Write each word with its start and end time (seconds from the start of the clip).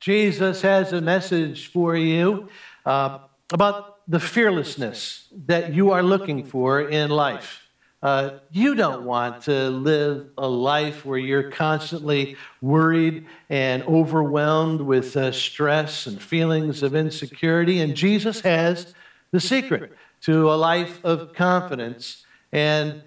Jesus 0.00 0.62
has 0.62 0.94
a 0.94 1.00
message 1.00 1.70
for 1.70 1.94
you 1.94 2.48
uh, 2.86 3.18
about 3.52 3.98
the 4.08 4.18
fearlessness 4.18 5.28
that 5.46 5.74
you 5.74 5.90
are 5.90 6.02
looking 6.02 6.42
for 6.42 6.80
in 6.88 7.10
life. 7.10 7.68
Uh, 8.02 8.38
you 8.50 8.74
don't 8.74 9.04
want 9.04 9.42
to 9.42 9.68
live 9.68 10.30
a 10.38 10.48
life 10.48 11.04
where 11.04 11.18
you're 11.18 11.50
constantly 11.50 12.34
worried 12.62 13.26
and 13.50 13.82
overwhelmed 13.82 14.80
with 14.80 15.14
uh, 15.18 15.30
stress 15.30 16.06
and 16.06 16.20
feelings 16.20 16.82
of 16.82 16.94
insecurity. 16.94 17.80
And 17.80 17.94
Jesus 17.94 18.40
has 18.40 18.94
the 19.32 19.40
secret 19.40 19.92
to 20.22 20.50
a 20.50 20.56
life 20.56 20.98
of 21.04 21.34
confidence. 21.34 22.24
And 22.52 23.02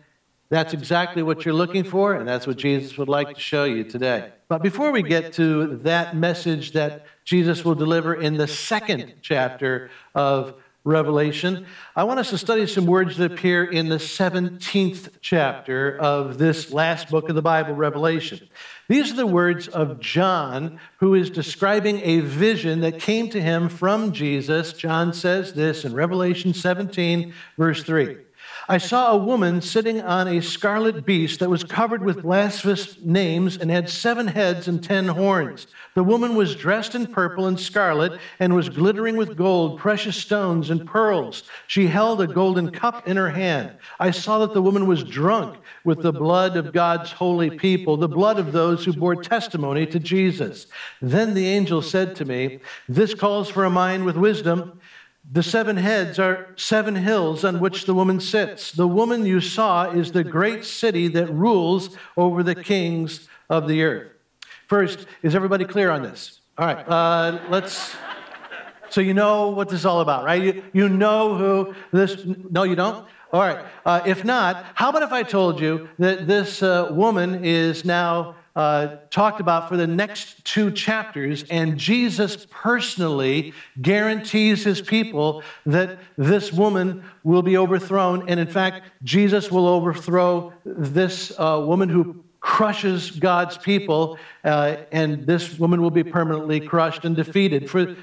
that's 0.53 0.73
exactly 0.73 1.23
what 1.23 1.45
you're 1.45 1.53
looking 1.53 1.83
for, 1.83 2.13
and 2.13 2.27
that's 2.27 2.45
what 2.45 2.57
Jesus 2.57 2.97
would 2.97 3.09
like 3.09 3.33
to 3.33 3.39
show 3.39 3.63
you 3.63 3.83
today. 3.83 4.31
But 4.47 4.61
before 4.61 4.91
we 4.91 5.01
get 5.01 5.33
to 5.33 5.77
that 5.77 6.15
message 6.15 6.73
that 6.73 7.05
Jesus 7.25 7.65
will 7.65 7.75
deliver 7.75 8.13
in 8.13 8.37
the 8.37 8.47
second 8.47 9.13
chapter 9.21 9.89
of 10.13 10.55
Revelation, 10.85 11.65
I 11.95 12.03
want 12.03 12.19
us 12.19 12.29
to 12.31 12.37
study 12.37 12.67
some 12.67 12.85
words 12.85 13.15
that 13.17 13.31
appear 13.31 13.63
in 13.63 13.87
the 13.87 13.95
17th 13.95 15.09
chapter 15.21 15.97
of 15.97 16.37
this 16.37 16.73
last 16.73 17.09
book 17.09 17.29
of 17.29 17.35
the 17.35 17.41
Bible, 17.41 17.73
Revelation. 17.73 18.49
These 18.89 19.11
are 19.13 19.15
the 19.15 19.25
words 19.25 19.69
of 19.69 20.01
John, 20.01 20.77
who 20.97 21.15
is 21.15 21.29
describing 21.29 22.01
a 22.01 22.19
vision 22.19 22.81
that 22.81 22.99
came 22.99 23.29
to 23.29 23.41
him 23.41 23.69
from 23.69 24.11
Jesus. 24.11 24.73
John 24.73 25.13
says 25.13 25.53
this 25.53 25.85
in 25.85 25.93
Revelation 25.93 26.53
17, 26.53 27.33
verse 27.57 27.81
3. 27.81 28.17
I 28.69 28.77
saw 28.77 29.11
a 29.11 29.17
woman 29.17 29.59
sitting 29.59 30.01
on 30.01 30.27
a 30.27 30.41
scarlet 30.41 31.05
beast 31.05 31.41
that 31.41 31.49
was 31.49 31.65
covered 31.65 32.01
with 32.01 32.21
blasphemous 32.21 32.97
names 33.01 33.57
and 33.57 33.69
had 33.69 33.89
seven 33.89 34.27
heads 34.27 34.69
and 34.69 34.81
ten 34.81 35.09
horns. 35.09 35.67
The 35.95 36.03
woman 36.03 36.35
was 36.35 36.55
dressed 36.55 36.95
in 36.95 37.07
purple 37.07 37.47
and 37.47 37.59
scarlet 37.59 38.19
and 38.39 38.55
was 38.55 38.69
glittering 38.69 39.17
with 39.17 39.35
gold, 39.35 39.79
precious 39.79 40.15
stones, 40.15 40.69
and 40.69 40.87
pearls. 40.87 41.43
She 41.67 41.87
held 41.87 42.21
a 42.21 42.27
golden 42.27 42.71
cup 42.71 43.05
in 43.07 43.17
her 43.17 43.29
hand. 43.29 43.73
I 43.99 44.11
saw 44.11 44.39
that 44.39 44.53
the 44.53 44.61
woman 44.61 44.87
was 44.87 45.03
drunk 45.03 45.57
with 45.83 46.01
the 46.01 46.13
blood 46.13 46.55
of 46.55 46.71
God's 46.71 47.11
holy 47.11 47.57
people, 47.57 47.97
the 47.97 48.07
blood 48.07 48.39
of 48.39 48.53
those 48.53 48.85
who 48.85 48.93
bore 48.93 49.17
testimony 49.17 49.85
to 49.87 49.99
Jesus. 49.99 50.67
Then 51.01 51.33
the 51.33 51.47
angel 51.47 51.81
said 51.81 52.15
to 52.15 52.25
me, 52.25 52.59
This 52.87 53.13
calls 53.13 53.49
for 53.49 53.65
a 53.65 53.69
mind 53.69 54.05
with 54.05 54.15
wisdom. 54.15 54.79
The 55.31 55.43
seven 55.43 55.77
heads 55.77 56.19
are 56.19 56.49
seven 56.57 56.95
hills 56.95 57.45
on 57.45 57.59
which 57.59 57.85
the 57.85 57.93
woman 57.93 58.19
sits. 58.19 58.71
The 58.71 58.87
woman 58.87 59.25
you 59.25 59.39
saw 59.39 59.89
is 59.89 60.11
the 60.11 60.23
great 60.23 60.65
city 60.65 61.07
that 61.09 61.31
rules 61.33 61.95
over 62.17 62.43
the 62.43 62.55
kings 62.55 63.29
of 63.49 63.67
the 63.67 63.83
earth. 63.83 64.11
First, 64.67 65.05
is 65.21 65.33
everybody 65.33 65.65
clear 65.65 65.89
on 65.91 66.03
this? 66.03 66.41
All 66.57 66.67
right, 66.67 66.87
uh, 66.87 67.39
let's. 67.49 67.95
So 68.89 69.01
you 69.01 69.13
know 69.13 69.49
what 69.49 69.69
this 69.69 69.79
is 69.79 69.85
all 69.85 70.01
about, 70.01 70.23
right? 70.23 70.43
You, 70.43 70.63
you 70.73 70.89
know 70.89 71.35
who 71.35 71.73
this. 71.91 72.25
No, 72.25 72.63
you 72.63 72.75
don't? 72.75 73.07
All 73.31 73.41
right. 73.41 73.65
Uh, 73.83 74.01
if 74.05 74.23
not, 74.23 74.63
how 74.75 74.89
about 74.89 75.01
if 75.01 75.11
I 75.11 75.23
told 75.23 75.59
you 75.59 75.89
that 75.97 76.27
this 76.27 76.61
uh, 76.61 76.89
woman 76.91 77.43
is 77.43 77.83
now 77.83 78.35
uh, 78.55 78.97
talked 79.09 79.39
about 79.39 79.67
for 79.67 79.77
the 79.77 79.87
next 79.87 80.43
two 80.45 80.69
chapters, 80.71 81.43
and 81.49 81.77
Jesus 81.77 82.45
personally 82.51 83.53
guarantees 83.81 84.63
his 84.63 84.79
people 84.81 85.41
that 85.65 85.97
this 86.17 86.53
woman 86.53 87.03
will 87.23 87.41
be 87.41 87.57
overthrown. 87.57 88.29
And 88.29 88.39
in 88.39 88.47
fact, 88.47 88.83
Jesus 89.03 89.51
will 89.51 89.67
overthrow 89.67 90.53
this 90.65 91.31
uh, 91.39 91.63
woman 91.65 91.89
who 91.89 92.23
crushes 92.39 93.09
God's 93.11 93.57
people, 93.57 94.19
uh, 94.43 94.75
and 94.91 95.25
this 95.25 95.57
woman 95.57 95.81
will 95.81 95.91
be 95.91 96.03
permanently 96.03 96.59
crushed 96.59 97.05
and 97.05 97.15
defeated. 97.15 97.69
For 97.69 97.95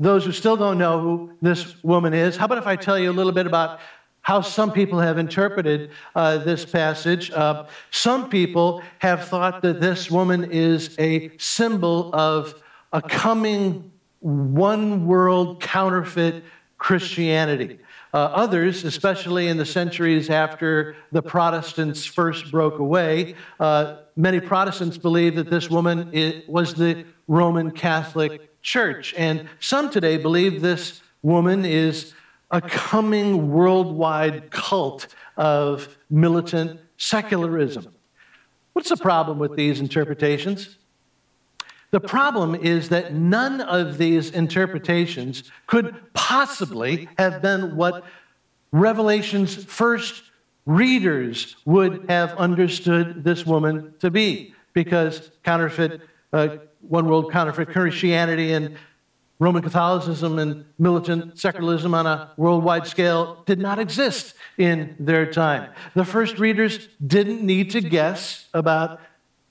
those 0.00 0.24
who 0.24 0.32
still 0.32 0.56
don't 0.56 0.78
know 0.78 1.00
who 1.00 1.32
this 1.42 1.82
woman 1.82 2.14
is, 2.14 2.36
how 2.36 2.46
about 2.46 2.58
if 2.58 2.66
I 2.66 2.76
tell 2.76 2.98
you 2.98 3.10
a 3.10 3.12
little 3.12 3.32
bit 3.32 3.46
about 3.46 3.80
how 4.22 4.40
some 4.40 4.72
people 4.72 4.98
have 4.98 5.18
interpreted 5.18 5.90
uh, 6.14 6.38
this 6.38 6.64
passage. 6.64 7.30
Uh, 7.32 7.66
some 7.90 8.28
people 8.28 8.82
have 8.98 9.28
thought 9.28 9.62
that 9.62 9.80
this 9.80 10.10
woman 10.10 10.50
is 10.50 10.96
a 10.98 11.30
symbol 11.38 12.14
of 12.14 12.54
a 12.92 13.02
coming 13.02 13.90
one 14.20 15.06
world 15.06 15.60
counterfeit 15.60 16.44
Christianity. 16.78 17.78
Uh, 18.14 18.18
others, 18.18 18.84
especially 18.84 19.48
in 19.48 19.56
the 19.56 19.64
centuries 19.64 20.28
after 20.28 20.94
the 21.12 21.22
Protestants 21.22 22.04
first 22.04 22.50
broke 22.50 22.78
away, 22.78 23.34
uh, 23.58 23.96
many 24.16 24.38
Protestants 24.38 24.98
believe 24.98 25.34
that 25.36 25.48
this 25.48 25.70
woman 25.70 26.44
was 26.46 26.74
the 26.74 27.04
Roman 27.26 27.70
Catholic 27.70 28.60
Church. 28.62 29.14
And 29.16 29.48
some 29.60 29.90
today 29.90 30.18
believe 30.18 30.60
this 30.60 31.02
woman 31.22 31.64
is 31.64 32.12
a 32.52 32.60
coming 32.60 33.50
worldwide 33.50 34.50
cult 34.50 35.08
of 35.36 35.96
militant 36.10 36.78
secularism. 36.98 37.92
What's 38.74 38.90
the 38.90 38.96
problem 38.96 39.38
with 39.38 39.56
these 39.56 39.80
interpretations? 39.80 40.76
The 41.90 42.00
problem 42.00 42.54
is 42.54 42.88
that 42.90 43.12
none 43.12 43.60
of 43.60 43.98
these 43.98 44.30
interpretations 44.30 45.44
could 45.66 45.94
possibly 46.14 47.08
have 47.18 47.42
been 47.42 47.76
what 47.76 48.04
Revelation's 48.70 49.54
first 49.64 50.22
readers 50.64 51.56
would 51.66 52.08
have 52.08 52.32
understood 52.36 53.24
this 53.24 53.44
woman 53.44 53.92
to 53.98 54.10
be, 54.10 54.54
because 54.72 55.30
counterfeit, 55.42 56.00
uh, 56.32 56.56
one 56.80 57.06
world 57.06 57.30
counterfeit 57.30 57.68
Christianity 57.68 58.52
and 58.52 58.76
Roman 59.42 59.60
Catholicism 59.60 60.38
and 60.38 60.64
militant 60.78 61.36
secularism 61.36 61.94
on 61.94 62.06
a 62.06 62.30
worldwide 62.36 62.86
scale 62.86 63.42
did 63.44 63.58
not 63.58 63.80
exist 63.80 64.36
in 64.56 64.94
their 65.00 65.26
time. 65.26 65.72
The 65.94 66.04
first 66.04 66.38
readers 66.38 66.88
didn't 67.04 67.42
need 67.42 67.72
to 67.72 67.80
guess 67.80 68.46
about 68.54 69.00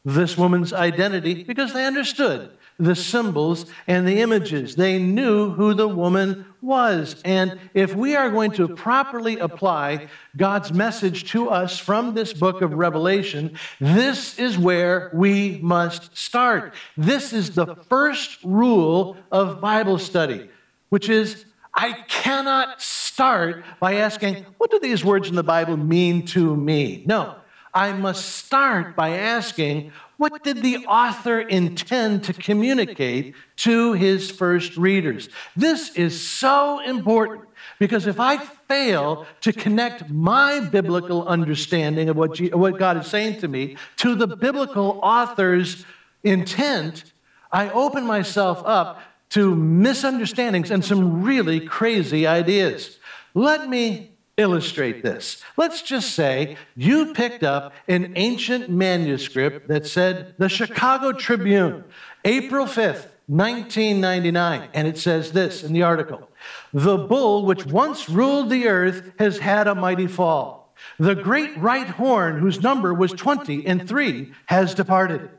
this 0.05 0.37
woman's 0.37 0.71
identity 0.71 1.43
because 1.43 1.73
they 1.73 1.85
understood 1.85 2.51
the 2.81 2.95
symbols 2.95 3.65
and 3.87 4.07
the 4.07 4.21
images. 4.21 4.75
They 4.75 4.97
knew 4.99 5.51
who 5.51 5.73
the 5.73 5.87
woman 5.87 6.45
was. 6.61 7.21
And 7.23 7.59
if 7.73 7.95
we 7.95 8.15
are 8.15 8.29
going 8.29 8.51
to 8.53 8.67
properly 8.67 9.37
apply 9.37 10.07
God's 10.35 10.73
message 10.73 11.31
to 11.31 11.49
us 11.49 11.77
from 11.77 12.13
this 12.13 12.33
book 12.33 12.61
of 12.61 12.73
Revelation, 12.73 13.57
this 13.79 14.37
is 14.39 14.57
where 14.57 15.11
we 15.13 15.59
must 15.61 16.17
start. 16.17 16.73
This 16.97 17.33
is 17.33 17.51
the 17.51 17.75
first 17.87 18.43
rule 18.43 19.17
of 19.31 19.61
Bible 19.61 19.99
study, 19.99 20.49
which 20.89 21.07
is 21.07 21.45
I 21.73 21.93
cannot 22.07 22.81
start 22.81 23.63
by 23.79 23.95
asking, 23.95 24.45
what 24.57 24.71
do 24.71 24.79
these 24.79 25.05
words 25.05 25.29
in 25.29 25.35
the 25.35 25.43
Bible 25.43 25.77
mean 25.77 26.25
to 26.27 26.55
me? 26.55 27.03
No. 27.05 27.35
I 27.73 27.93
must 27.93 28.35
start 28.35 28.97
by 28.97 29.11
asking, 29.11 29.93
what 30.21 30.43
did 30.43 30.61
the 30.61 30.85
author 30.85 31.39
intend 31.39 32.23
to 32.25 32.31
communicate 32.31 33.33
to 33.55 33.93
his 33.93 34.29
first 34.29 34.77
readers? 34.77 35.29
This 35.55 35.95
is 35.95 36.21
so 36.21 36.79
important 36.79 37.45
because 37.79 38.05
if 38.05 38.19
I 38.19 38.37
fail 38.37 39.25
to 39.41 39.51
connect 39.51 40.11
my 40.11 40.59
biblical 40.59 41.27
understanding 41.27 42.07
of 42.07 42.17
what, 42.17 42.37
what 42.53 42.77
God 42.77 42.97
is 42.97 43.07
saying 43.07 43.39
to 43.39 43.47
me 43.47 43.77
to 43.97 44.13
the 44.13 44.27
biblical 44.27 44.99
author's 45.01 45.85
intent, 46.23 47.13
I 47.51 47.71
open 47.71 48.05
myself 48.05 48.61
up 48.63 49.01
to 49.29 49.55
misunderstandings 49.55 50.69
and 50.69 50.85
some 50.85 51.23
really 51.23 51.59
crazy 51.59 52.27
ideas. 52.27 52.99
Let 53.33 53.67
me 53.67 54.10
illustrate 54.37 55.03
this. 55.03 55.43
Let's 55.57 55.81
just 55.81 56.15
say 56.15 56.57
you 56.75 57.13
picked 57.13 57.43
up 57.43 57.73
an 57.87 58.13
ancient 58.15 58.69
manuscript 58.69 59.67
that 59.67 59.85
said 59.85 60.35
the 60.37 60.49
Chicago 60.49 61.11
Tribune, 61.11 61.83
April 62.25 62.65
5th, 62.65 63.07
1999, 63.27 64.69
and 64.73 64.87
it 64.87 64.97
says 64.97 65.31
this 65.31 65.63
in 65.63 65.73
the 65.73 65.83
article 65.83 66.29
The 66.73 66.97
bull 66.97 67.45
which 67.45 67.65
once 67.65 68.09
ruled 68.09 68.49
the 68.49 68.67
earth 68.67 69.11
has 69.19 69.39
had 69.39 69.67
a 69.67 69.75
mighty 69.75 70.07
fall. 70.07 70.73
The 70.99 71.15
great 71.15 71.57
right 71.57 71.87
horn, 71.87 72.39
whose 72.39 72.61
number 72.61 72.93
was 72.93 73.11
20 73.11 73.65
and 73.65 73.87
3, 73.87 74.33
has 74.47 74.73
departed. 74.73 75.29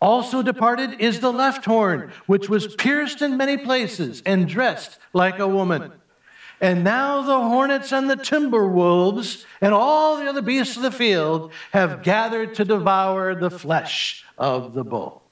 Also 0.00 0.42
departed 0.42 1.00
is 1.00 1.20
the 1.20 1.32
left 1.32 1.64
horn, 1.64 2.12
which 2.26 2.48
was 2.48 2.74
pierced 2.74 3.22
in 3.22 3.36
many 3.36 3.56
places 3.56 4.22
and 4.26 4.48
dressed 4.48 4.98
like 5.12 5.38
a 5.38 5.48
woman. 5.48 5.92
And 6.60 6.84
now 6.84 7.22
the 7.22 7.38
hornets 7.38 7.92
and 7.92 8.08
the 8.08 8.16
timber 8.16 8.68
wolves 8.68 9.44
and 9.60 9.74
all 9.74 10.16
the 10.16 10.26
other 10.26 10.42
beasts 10.42 10.76
of 10.76 10.82
the 10.82 10.90
field 10.90 11.52
have 11.72 12.02
gathered 12.02 12.54
to 12.54 12.64
devour 12.64 13.34
the 13.34 13.50
flesh 13.50 14.24
of 14.38 14.74
the 14.74 14.84
bull. 14.84 15.22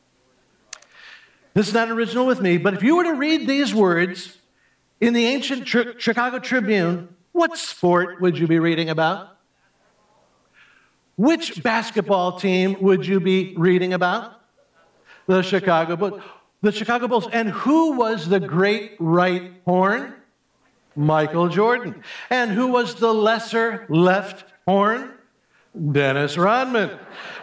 This 1.55 1.69
is 1.69 1.75
not 1.75 1.91
original 1.91 2.27
with 2.27 2.41
me, 2.41 2.57
but 2.57 2.75
if 2.75 2.83
you 2.83 2.97
were 2.97 3.05
to 3.05 3.15
read 3.15 3.47
these 3.47 3.75
words 3.75 4.39
in 5.01 5.13
the 5.13 5.27
ancient 5.27 5.67
tri- 5.67 5.95
Chicago 5.99 6.39
Tribune, 6.39 7.15
what 7.33 7.57
sport 7.57 8.21
would 8.21 8.39
you 8.39 8.47
be 8.47 8.59
reading 8.59 8.91
about? 8.91 9.37
Which 11.17 11.63
basketball 11.63 12.39
team 12.39 12.77
would 12.81 13.07
you 13.07 13.21
be 13.21 13.55
reading 13.57 13.93
about? 13.93 14.41
The 15.27 15.43
Chicago 15.43 15.97
Bulls. 15.97 16.23
The 16.63 16.73
Chicago 16.73 17.07
Bulls. 17.07 17.29
And 17.33 17.51
who 17.51 17.93
was 17.93 18.29
the 18.29 18.41
great 18.41 18.97
right 18.99 19.53
horn? 19.65 20.15
Michael 20.97 21.49
Jordan. 21.49 22.03
And 22.31 22.51
who 22.51 22.69
was 22.69 22.97
the 22.97 23.13
lesser 23.13 23.87
left 23.89 24.45
horn? 24.67 25.13
Dennis 25.93 26.37
Rodman. 26.37 26.91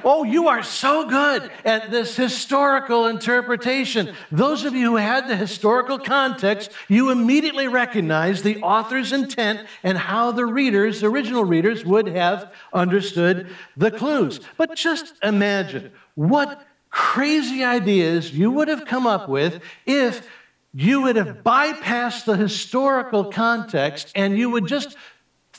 Oh, 0.03 0.23
you 0.23 0.49
are 0.49 0.61
so 0.61 1.07
good 1.09 1.49
at 1.65 1.89
this 1.89 2.15
historical 2.15 3.07
interpretation. 3.07 4.13
Those 4.31 4.65
of 4.65 4.75
you 4.75 4.91
who 4.91 4.95
had 4.97 5.27
the 5.27 5.35
historical 5.35 5.97
context, 5.97 6.71
you 6.87 7.09
immediately 7.09 7.67
recognize 7.67 8.43
the 8.43 8.61
author's 8.61 9.11
intent 9.11 9.67
and 9.81 9.97
how 9.97 10.31
the 10.31 10.45
readers, 10.45 11.03
original 11.03 11.43
readers, 11.43 11.83
would 11.83 12.07
have 12.07 12.53
understood 12.71 13.49
the 13.75 13.89
clues. 13.89 14.39
But 14.57 14.75
just 14.75 15.13
imagine 15.23 15.91
what 16.13 16.65
crazy 16.91 17.63
ideas 17.63 18.31
you 18.31 18.51
would 18.51 18.67
have 18.67 18.85
come 18.85 19.07
up 19.07 19.27
with 19.27 19.59
if 19.85 20.27
you 20.73 21.01
would 21.01 21.15
have 21.15 21.43
bypassed 21.43 22.25
the 22.25 22.37
historical 22.37 23.25
context 23.25 24.11
and 24.15 24.37
you 24.37 24.49
would 24.49 24.67
just 24.67 24.95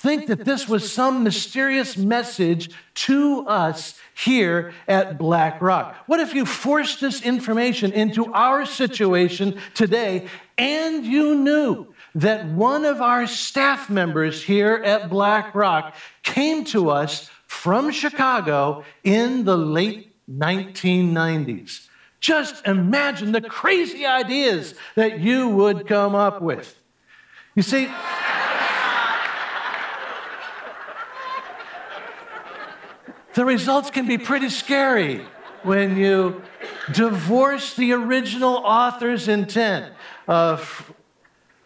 think 0.00 0.28
that 0.28 0.44
this 0.46 0.66
was 0.66 0.90
some 0.90 1.22
mysterious 1.22 1.96
message 1.96 2.70
to 2.94 3.46
us 3.46 3.98
here 4.16 4.72
at 4.88 5.18
Black 5.18 5.60
Rock. 5.60 5.94
What 6.06 6.20
if 6.20 6.34
you 6.34 6.46
forced 6.46 7.00
this 7.00 7.22
information 7.22 7.92
into 7.92 8.32
our 8.32 8.64
situation 8.64 9.60
today 9.74 10.26
and 10.56 11.04
you 11.04 11.34
knew 11.34 11.92
that 12.14 12.46
one 12.46 12.86
of 12.86 13.02
our 13.02 13.26
staff 13.26 13.90
members 13.90 14.42
here 14.42 14.82
at 14.84 15.10
Black 15.10 15.54
Rock 15.54 15.94
came 16.22 16.64
to 16.66 16.88
us 16.88 17.28
from 17.46 17.90
Chicago 17.90 18.84
in 19.04 19.44
the 19.44 19.56
late 19.56 20.14
1990s? 20.30 21.89
Just 22.20 22.66
imagine 22.66 23.32
the 23.32 23.40
crazy 23.40 24.04
ideas 24.06 24.74
that 24.94 25.20
you 25.20 25.48
would 25.48 25.86
come 25.86 26.14
up 26.14 26.42
with. 26.42 26.78
You 27.54 27.62
see, 27.62 27.90
the 33.34 33.44
results 33.44 33.90
can 33.90 34.06
be 34.06 34.18
pretty 34.18 34.50
scary 34.50 35.26
when 35.62 35.96
you 35.96 36.42
divorce 36.92 37.74
the 37.74 37.92
original 37.92 38.56
author's 38.56 39.28
intent. 39.28 39.92
of, 40.28 40.92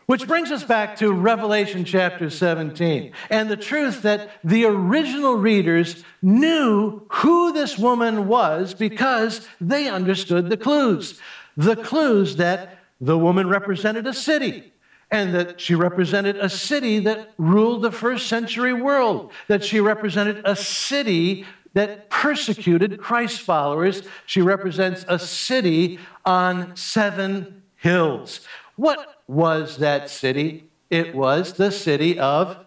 which 0.07 0.27
brings 0.27 0.51
us 0.51 0.65
back 0.65 0.97
to 0.97 1.13
Revelation 1.13 1.85
chapter 1.85 2.29
17 2.31 3.13
and 3.31 3.51
the 3.51 3.57
truth 3.57 4.03
that 4.03 4.31
the 4.43 4.65
original 4.65 5.35
readers 5.37 6.05
knew 6.23 7.03
who 7.09 7.53
this 7.53 7.79
woman 7.79 8.29
was 8.29 8.75
because 8.75 9.47
they 9.61 9.89
understood 9.89 10.51
the 10.51 10.57
clues. 10.57 11.21
The 11.57 11.77
clues 11.77 12.37
that 12.37 12.79
the 13.01 13.19
woman 13.19 13.49
represented 13.49 14.07
a 14.07 14.15
city, 14.15 14.73
and 15.11 15.35
that 15.35 15.61
she 15.61 15.75
represented 15.75 16.37
a 16.37 16.49
city 16.49 16.99
that 17.01 17.31
ruled 17.39 17.83
the 17.83 17.93
first 17.93 18.27
century 18.27 18.73
world, 18.73 19.31
that 19.49 19.63
she 19.63 19.81
represented 19.81 20.41
a 20.45 20.57
city 20.57 21.45
that 21.75 22.09
persecuted 22.09 22.99
Christ 22.99 23.41
followers. 23.41 24.03
She 24.27 24.41
represents 24.41 25.05
a 25.09 25.19
city 25.19 25.99
on 26.25 26.75
seven 26.77 27.63
hills. 27.77 28.41
What 28.77 29.14
was 29.27 29.79
that 29.79 30.11
city? 30.11 30.71
It 30.91 31.15
was 31.15 31.55
the 31.55 31.71
city 31.71 32.19
of 32.19 32.59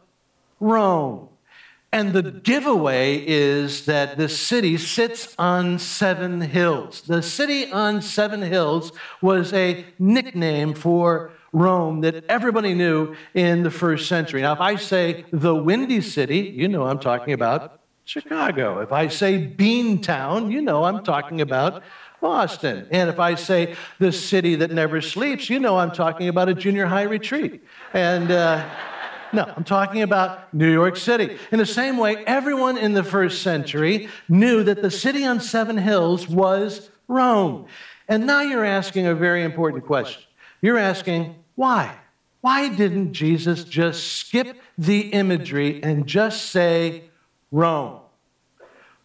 Rome. 0.60 1.30
And 1.92 2.12
the 2.12 2.22
giveaway 2.22 3.24
is 3.26 3.86
that 3.86 4.18
this 4.18 4.38
city 4.38 4.78
sits 4.78 5.34
on 5.40 5.80
seven 5.80 6.42
hills. 6.42 7.02
The 7.02 7.22
city 7.22 7.72
on 7.72 8.02
seven 8.02 8.42
hills 8.42 8.92
was 9.22 9.54
a 9.54 9.86
nickname 9.98 10.74
for 10.74 11.32
Rome 11.54 12.02
that 12.02 12.26
everybody 12.28 12.74
knew 12.74 13.16
in 13.34 13.64
the 13.64 13.72
first 13.72 14.10
century. 14.10 14.42
Now, 14.42 14.54
if 14.54 14.60
I 14.60 14.76
say 14.76 15.26
the 15.32 15.56
Windy 15.56 16.02
City, 16.02 16.40
you 16.40 16.68
know 16.68 16.86
I'm 16.86 17.00
talking 17.00 17.34
about 17.34 17.80
Chicago. 18.04 18.80
If 18.80 18.92
I 18.92 19.08
say 19.08 19.48
Beantown, 19.48 20.52
you 20.52 20.62
know 20.62 20.84
I'm 20.84 21.04
talking 21.04 21.42
about 21.42 21.84
Boston. 22.22 22.88
And 22.92 23.10
if 23.10 23.20
I 23.20 23.36
say 23.36 23.76
the 24.00 24.12
city 24.12 24.56
that 24.56 24.72
never 24.72 25.02
sleeps, 25.02 25.50
you 25.50 25.60
know 25.60 25.78
I'm 25.78 25.92
talking 25.92 26.28
about 26.28 26.50
a 26.50 26.54
junior 26.54 26.86
high 26.86 27.04
retreat. 27.04 27.64
And 27.94 28.32
uh, 28.32 28.68
no, 29.34 29.52
I'm 29.56 29.64
talking 29.64 30.02
about 30.02 30.54
New 30.54 30.72
York 30.72 30.98
City. 30.98 31.38
In 31.52 31.60
the 31.60 31.66
same 31.66 31.98
way, 31.98 32.24
everyone 32.26 32.78
in 32.78 32.94
the 32.94 33.04
first 33.04 33.42
century 33.42 34.10
knew 34.30 34.64
that 34.64 34.82
the 34.82 34.92
city 34.92 35.26
on 35.26 35.40
seven 35.40 35.78
hills 35.78 36.28
was 36.28 36.90
Rome. 37.08 37.68
And 38.08 38.26
now 38.26 38.42
you're 38.42 38.66
asking 38.66 39.06
a 39.06 39.16
very 39.16 39.44
important 39.44 39.86
question. 39.86 40.24
You're 40.62 40.78
asking, 40.78 41.36
why? 41.56 41.96
Why 42.42 42.70
didn't 42.70 43.14
Jesus 43.14 43.64
just 43.64 44.14
skip 44.14 44.58
the 44.78 45.02
imagery 45.10 45.84
and 45.84 46.08
just 46.08 46.48
say 46.48 47.04
Rome? 47.52 48.00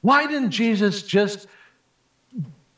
Why 0.01 0.27
didn't 0.27 0.51
Jesus 0.51 1.03
just 1.03 1.47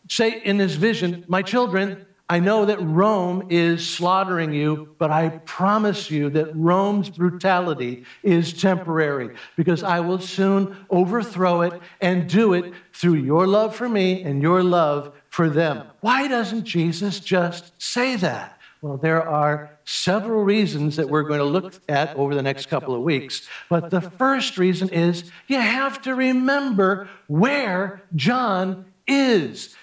say 0.09 0.41
in 0.43 0.59
his 0.59 0.77
vision, 0.77 1.25
My 1.29 1.43
children, 1.43 2.07
I 2.29 2.41
know 2.41 2.65
that 2.65 2.81
Rome 2.81 3.49
is 3.51 3.87
slaughtering 3.87 4.55
you, 4.55 4.95
but 4.99 5.11
I 5.11 5.29
promise 5.45 6.11
you 6.11 6.31
that 6.31 6.57
Rome's 6.57 7.11
brutality 7.11 8.05
is 8.23 8.55
temporary 8.55 9.37
because 9.57 9.83
I 9.83 10.01
will 10.01 10.19
soon 10.19 10.75
overthrow 10.89 11.61
it 11.61 11.81
and 12.01 12.29
do 12.29 12.55
it 12.55 12.73
through 12.95 13.17
your 13.17 13.47
love 13.47 13.77
for 13.77 13.91
me 13.91 14.23
and 14.23 14.41
your 14.41 14.63
love 14.63 15.13
for 15.29 15.51
them. 15.51 15.87
Why 16.01 16.27
doesn't 16.27 16.65
Jesus 16.65 17.21
just 17.21 17.73
say 17.81 18.17
that? 18.17 18.59
Well, 18.81 18.97
there 18.97 19.27
are 19.27 19.79
several 19.85 20.45
reasons 20.45 20.97
that 20.97 21.09
we're 21.09 21.23
going 21.23 21.41
to 21.41 21.45
look 21.45 21.75
at 21.89 22.15
over 22.17 22.35
the 22.35 22.43
next 22.43 22.67
couple 22.67 22.95
of 22.95 23.03
weeks. 23.03 23.49
But 23.69 23.91
the 23.91 24.01
first 24.01 24.57
reason 24.59 24.89
is 24.91 25.31
you 25.47 25.59
have 25.59 26.01
to 26.03 26.15
remember 26.15 27.09
where 27.27 28.03
John 28.15 28.87
is. 29.07 29.75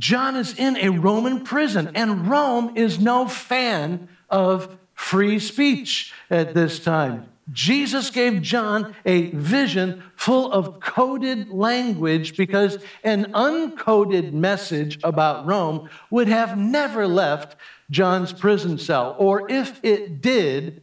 John 0.00 0.34
is 0.34 0.54
in 0.54 0.78
a 0.78 0.88
Roman 0.88 1.44
prison, 1.44 1.90
and 1.94 2.26
Rome 2.26 2.72
is 2.74 2.98
no 2.98 3.28
fan 3.28 4.08
of 4.30 4.78
free 4.94 5.38
speech 5.38 6.12
at 6.30 6.54
this 6.54 6.78
time. 6.80 7.28
Jesus 7.52 8.08
gave 8.08 8.40
John 8.40 8.94
a 9.04 9.30
vision 9.32 10.02
full 10.16 10.50
of 10.52 10.80
coded 10.80 11.50
language 11.50 12.36
because 12.36 12.78
an 13.04 13.26
uncoded 13.32 14.32
message 14.32 14.98
about 15.04 15.44
Rome 15.46 15.90
would 16.10 16.28
have 16.28 16.56
never 16.56 17.06
left 17.06 17.56
John's 17.90 18.32
prison 18.32 18.78
cell. 18.78 19.16
Or 19.18 19.50
if 19.50 19.80
it 19.82 20.22
did, 20.22 20.82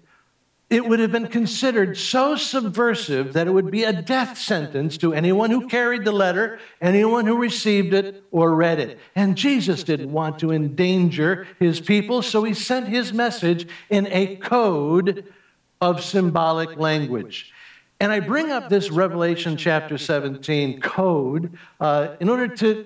it 0.69 0.86
would 0.86 1.00
have 1.00 1.12
been 1.13 1.27
considered 1.27 1.97
so 1.97 2.36
subversive 2.36 3.33
that 3.33 3.47
it 3.47 3.51
would 3.51 3.71
be 3.71 3.86
a 3.86 4.01
death 4.01 4.38
sentence 4.38 4.97
to 4.97 5.13
anyone 5.13 5.50
who 5.50 5.67
carried 5.67 6.03
the 6.03 6.12
letter, 6.12 6.59
anyone 6.81 7.25
who 7.25 7.38
received 7.38 7.93
it 7.93 8.24
or 8.31 8.53
read 8.53 8.79
it. 8.79 9.00
And 9.15 9.38
Jesus 9.38 9.83
didn't 9.83 10.12
want 10.12 10.39
to 10.39 10.51
endanger 10.51 11.47
his 11.57 11.79
people, 11.79 12.21
so 12.21 12.43
he 12.43 12.53
sent 12.53 12.89
his 12.89 13.13
message 13.13 13.67
in 13.89 14.07
a 14.07 14.36
code 14.36 15.31
of 15.79 16.03
symbolic 16.03 16.77
language. 16.77 17.53
And 18.01 18.12
I 18.12 18.19
bring 18.19 18.51
up 18.51 18.67
this 18.67 18.91
Revelation 18.91 19.55
chapter 19.55 19.97
17 19.97 20.81
code 20.81 21.57
uh, 21.79 22.15
in 22.19 22.27
order 22.27 22.47
to 22.57 22.86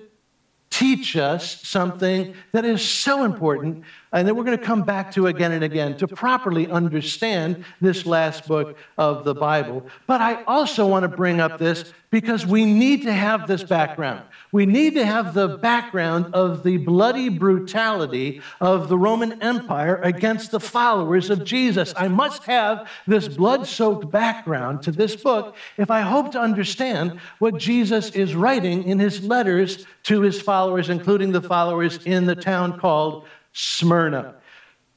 teach 0.82 1.16
us 1.16 1.60
something 1.62 2.34
that 2.50 2.64
is 2.64 2.82
so 2.82 3.22
important 3.22 3.84
and 4.12 4.26
that 4.26 4.34
we're 4.34 4.42
going 4.42 4.58
to 4.58 4.64
come 4.64 4.82
back 4.82 5.12
to 5.12 5.28
again 5.28 5.52
and 5.52 5.62
again 5.62 5.96
to 5.96 6.08
properly 6.08 6.68
understand 6.68 7.64
this 7.80 8.04
last 8.04 8.48
book 8.48 8.76
of 8.98 9.22
the 9.22 9.32
Bible. 9.32 9.86
But 10.08 10.20
I 10.20 10.42
also 10.42 10.84
want 10.88 11.04
to 11.04 11.08
bring 11.08 11.38
up 11.38 11.60
this 11.60 11.92
because 12.10 12.44
we 12.44 12.64
need 12.64 13.02
to 13.02 13.12
have 13.12 13.46
this 13.46 13.62
background. 13.62 14.24
We 14.52 14.66
need 14.66 14.94
to 14.96 15.06
have 15.06 15.32
the 15.32 15.56
background 15.56 16.34
of 16.34 16.62
the 16.62 16.76
bloody 16.76 17.30
brutality 17.30 18.42
of 18.60 18.90
the 18.90 18.98
Roman 18.98 19.40
Empire 19.40 19.98
against 20.02 20.50
the 20.50 20.60
followers 20.60 21.30
of 21.30 21.42
Jesus. 21.42 21.94
I 21.96 22.08
must 22.08 22.44
have 22.44 22.86
this 23.06 23.28
blood 23.28 23.66
soaked 23.66 24.10
background 24.10 24.82
to 24.82 24.92
this 24.92 25.16
book 25.16 25.56
if 25.78 25.90
I 25.90 26.02
hope 26.02 26.32
to 26.32 26.40
understand 26.40 27.18
what 27.38 27.56
Jesus 27.56 28.10
is 28.10 28.34
writing 28.34 28.84
in 28.84 28.98
his 28.98 29.24
letters 29.24 29.86
to 30.02 30.20
his 30.20 30.42
followers, 30.42 30.90
including 30.90 31.32
the 31.32 31.40
followers 31.40 32.04
in 32.04 32.26
the 32.26 32.36
town 32.36 32.78
called 32.78 33.24
Smyrna, 33.54 34.34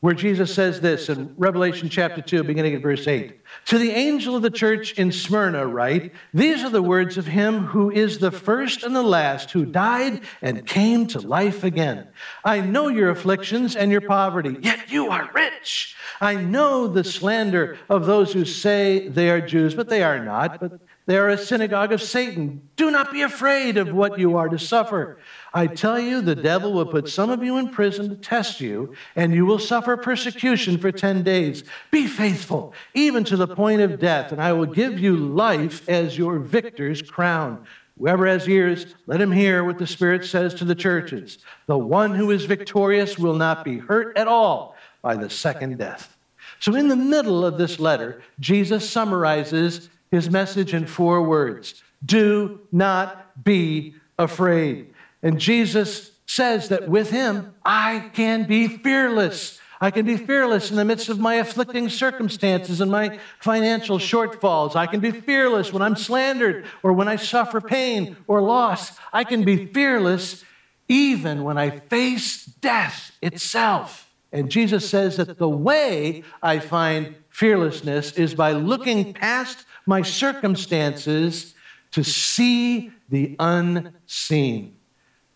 where 0.06 0.14
Jesus 0.14 0.54
says 0.54 0.82
this 0.82 1.10
in 1.10 1.34
Revelation 1.36 1.90
chapter 1.90 2.22
2, 2.22 2.44
beginning 2.44 2.76
at 2.76 2.84
verse 2.84 3.08
8. 3.08 3.40
To 3.66 3.80
the 3.80 3.90
angel 3.90 4.36
of 4.36 4.44
the 4.44 4.52
church 4.52 4.94
in 5.00 5.12
Smyrna, 5.12 5.66
write, 5.66 6.14
These 6.32 6.64
are 6.64 6.70
the 6.70 6.84
words 6.84 7.18
of 7.18 7.26
him 7.26 7.62
who 7.62 7.90
is 7.90 8.20
the 8.20 8.30
first 8.30 8.84
and 8.84 8.96
the 8.96 9.02
last, 9.02 9.50
who 9.50 9.66
died 9.66 10.22
and 10.44 10.68
came 10.68 11.08
to 11.08 11.20
life 11.20 11.64
again. 11.64 12.08
I 12.44 12.62
know 12.62 12.88
your 12.88 13.10
afflictions 13.10 13.76
and 13.76 13.92
your 13.92 14.02
poverty, 14.02 14.56
yet 14.62 14.92
you 14.92 15.10
are 15.10 15.28
rich. 15.34 15.96
I 16.22 16.36
know 16.36 16.86
the 16.86 17.04
slander 17.04 17.80
of 17.90 18.06
those 18.06 18.32
who 18.32 18.46
say 18.46 19.08
they 19.08 19.32
are 19.32 19.42
Jews, 19.42 19.74
but 19.74 19.90
they 19.90 20.04
are 20.04 20.24
not, 20.24 20.60
but 20.60 20.74
They 21.08 21.18
are 21.18 21.30
a 21.30 21.38
synagogue 21.38 21.92
of 21.92 22.02
Satan. 22.02 22.68
Do 22.78 22.90
not 22.90 23.12
be 23.12 23.22
afraid 23.22 23.78
of 23.78 23.94
what 23.94 24.18
you 24.18 24.38
are 24.38 24.50
to 24.50 24.58
suffer. 24.58 25.20
I 25.54 25.68
tell 25.68 26.00
you, 26.00 26.20
the 26.20 26.36
devil 26.36 26.74
will 26.74 26.88
put 26.88 27.08
some 27.08 27.30
of 27.30 27.44
you 27.44 27.58
in 27.58 27.70
prison 27.70 28.10
to 28.10 28.16
test 28.16 28.60
you, 28.60 28.96
and 29.16 29.34
you 29.34 29.46
will 29.46 29.60
suffer 29.60 29.98
persecution 29.98 30.80
for 30.80 30.92
10 30.92 31.22
days. 31.22 31.64
Be 31.92 32.08
faithful, 32.08 32.74
even 32.96 33.24
to 33.26 33.38
the 33.38 33.48
point 33.48 33.82
of 33.82 34.00
death, 34.00 34.32
and 34.32 34.42
I 34.42 34.54
will 34.54 34.66
give 34.66 34.98
you 34.98 35.16
life 35.16 35.88
as 35.88 36.18
your 36.18 36.40
victor's 36.40 37.04
crown. 37.04 37.68
Whoever 38.00 38.26
has 38.26 38.50
ears, 38.50 38.88
let 39.06 39.22
him 39.22 39.32
hear 39.32 39.64
what 39.64 39.78
the 39.78 39.88
Spirit 39.88 40.26
says 40.26 40.56
to 40.56 40.66
the 40.66 40.76
churches. 40.76 41.38
The 41.68 41.78
one 41.78 42.16
who 42.16 42.32
is 42.32 42.46
victorious 42.46 43.18
will 43.18 43.36
not 43.36 43.64
be 43.64 43.78
hurt 43.78 44.18
at 44.18 44.28
all 44.28 44.76
by 45.04 45.16
the 45.16 45.30
second 45.30 45.78
death. 45.78 46.18
So, 46.60 46.76
in 46.76 46.88
the 46.88 46.96
middle 46.96 47.46
of 47.46 47.58
this 47.58 47.80
letter, 47.80 48.22
Jesus 48.40 48.90
summarizes 48.90 49.90
his 50.12 50.30
message 50.30 50.74
in 50.74 50.88
four 50.88 51.24
words 51.24 51.84
Do 52.04 52.62
not 52.72 53.44
be 53.44 53.96
afraid. 54.18 54.94
And 55.22 55.40
Jesus 55.40 56.12
says 56.26 56.70
that 56.70 56.90
with 56.90 57.10
him, 57.10 57.54
I 57.66 58.12
can 58.14 58.44
be 58.44 58.68
fearless. 58.68 59.60
I 59.82 59.92
can 59.92 60.06
be 60.06 60.18
fearless 60.18 60.72
in 60.72 60.78
the 60.78 60.86
midst 60.86 61.10
of 61.10 61.20
my 61.20 61.36
afflicting 61.36 61.90
circumstances 61.90 62.80
and 62.80 62.90
my 62.90 63.20
financial 63.40 64.00
shortfalls. 64.00 64.76
I 64.76 64.88
can 64.88 65.00
be 65.00 65.12
fearless 65.12 65.74
when 65.74 65.82
I'm 65.82 65.96
slandered 65.96 66.66
or 66.82 66.94
when 66.94 67.08
I 67.08 67.18
suffer 67.18 67.60
pain 67.60 68.16
or 68.28 68.42
loss. 68.42 68.98
I 69.12 69.24
can 69.24 69.44
be 69.44 69.66
fearless 69.66 70.44
even 70.88 71.44
when 71.44 71.58
I 71.58 71.72
face 71.72 72.46
death 72.46 73.12
itself. 73.22 74.05
And 74.36 74.52
Jesus 74.52 74.90
says 74.90 75.16
that 75.16 75.38
the 75.38 75.48
way 75.48 76.22
I 76.44 76.60
find 76.60 77.16
fearlessness 77.30 78.12
is 78.18 78.36
by 78.36 78.52
looking 78.52 79.14
past 79.14 79.66
my 79.86 80.02
circumstances 80.02 81.56
to 81.92 82.04
see 82.04 82.92
the 83.08 83.38
unseen. 83.40 84.76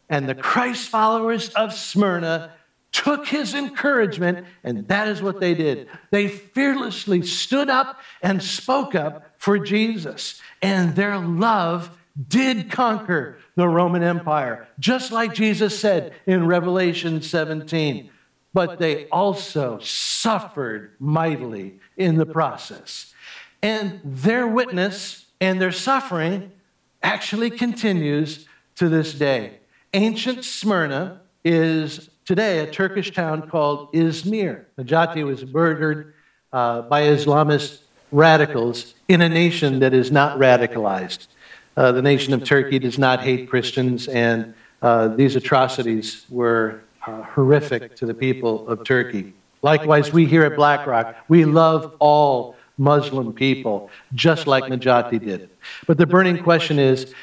And 0.10 0.27
the 0.27 0.36
Christ 0.36 0.89
followers 0.89 1.48
of 1.51 1.72
Smyrna 1.72 2.51
took 2.91 3.25
his 3.25 3.53
encouragement, 3.53 4.46
and 4.65 4.86
that 4.89 5.08
is 5.08 5.22
what 5.22 5.39
they 5.39 5.53
did. 5.53 5.88
They 6.12 6.27
fearlessly 6.27 7.22
stood 7.22 7.70
up 7.70 8.01
and 8.22 8.44
spoke 8.44 8.96
up 8.96 9.34
for 9.38 9.60
Jesus, 9.60 10.41
and 10.62 10.94
their 10.94 11.18
love 11.18 11.98
did 12.27 12.70
conquer 12.70 13.38
the 13.56 13.70
Roman 13.70 14.03
Empire, 14.03 14.68
just 14.77 15.13
like 15.13 15.34
Jesus 15.34 15.79
said 15.79 16.13
in 16.25 16.46
Revelation 16.46 17.22
17. 17.22 18.10
But 18.53 18.79
they 18.79 19.08
also 19.08 19.79
suffered 19.79 20.91
mightily 21.00 21.79
in 21.98 22.18
the 22.18 22.25
process. 22.25 23.13
And 23.62 24.00
their 24.03 24.48
witness 24.48 25.25
and 25.39 25.62
their 25.62 25.72
suffering 25.72 26.51
actually 27.03 27.50
continues 27.51 28.48
to 28.75 28.89
this 28.89 29.13
day. 29.13 29.60
Ancient 29.94 30.44
Smyrna 30.44 31.22
is 31.44 32.10
today 32.25 32.60
a 32.60 32.68
Turkish 32.72 33.12
town 33.12 33.50
called 33.50 33.91
Izmir. 33.94 34.65
Necati 34.77 35.25
was 35.25 35.46
murdered 35.46 36.13
uh, 36.51 36.84
by 36.84 37.03
Islamist 37.03 37.79
radicals 38.12 38.94
in 39.08 39.22
a 39.22 39.29
nation 39.29 39.79
that 39.79 39.94
is 39.94 40.12
not 40.12 40.38
radicalized. 40.38 41.27
Uh, 41.77 41.91
the 41.91 42.01
nation 42.01 42.34
of 42.34 42.44
Turkey 42.44 42.79
does 42.79 42.98
not 42.98 43.22
hate 43.22 43.50
Christians, 43.50 44.08
and 44.08 44.53
uh, 44.82 45.08
these 45.10 45.36
atrocities 45.36 46.25
were 46.29 46.82
uh, 47.06 47.24
horrific 47.24 47.96
to 47.98 48.06
the 48.06 48.13
people 48.13 48.68
of 48.68 48.84
Turkey. 48.84 49.34
Likewise, 49.62 50.13
we 50.13 50.25
here 50.25 50.44
at 50.44 50.56
Black 50.56 50.88
Rock, 50.88 51.15
we 51.27 51.46
love 51.46 51.96
all 52.00 52.56
Muslim 52.77 53.34
people, 53.34 53.89
just 54.13 54.48
like 54.48 54.63
Necati 54.65 55.20
did. 55.20 55.50
But 55.86 55.98
the 55.98 56.08
burning 56.08 56.41
question 56.41 56.79
is 56.79 57.13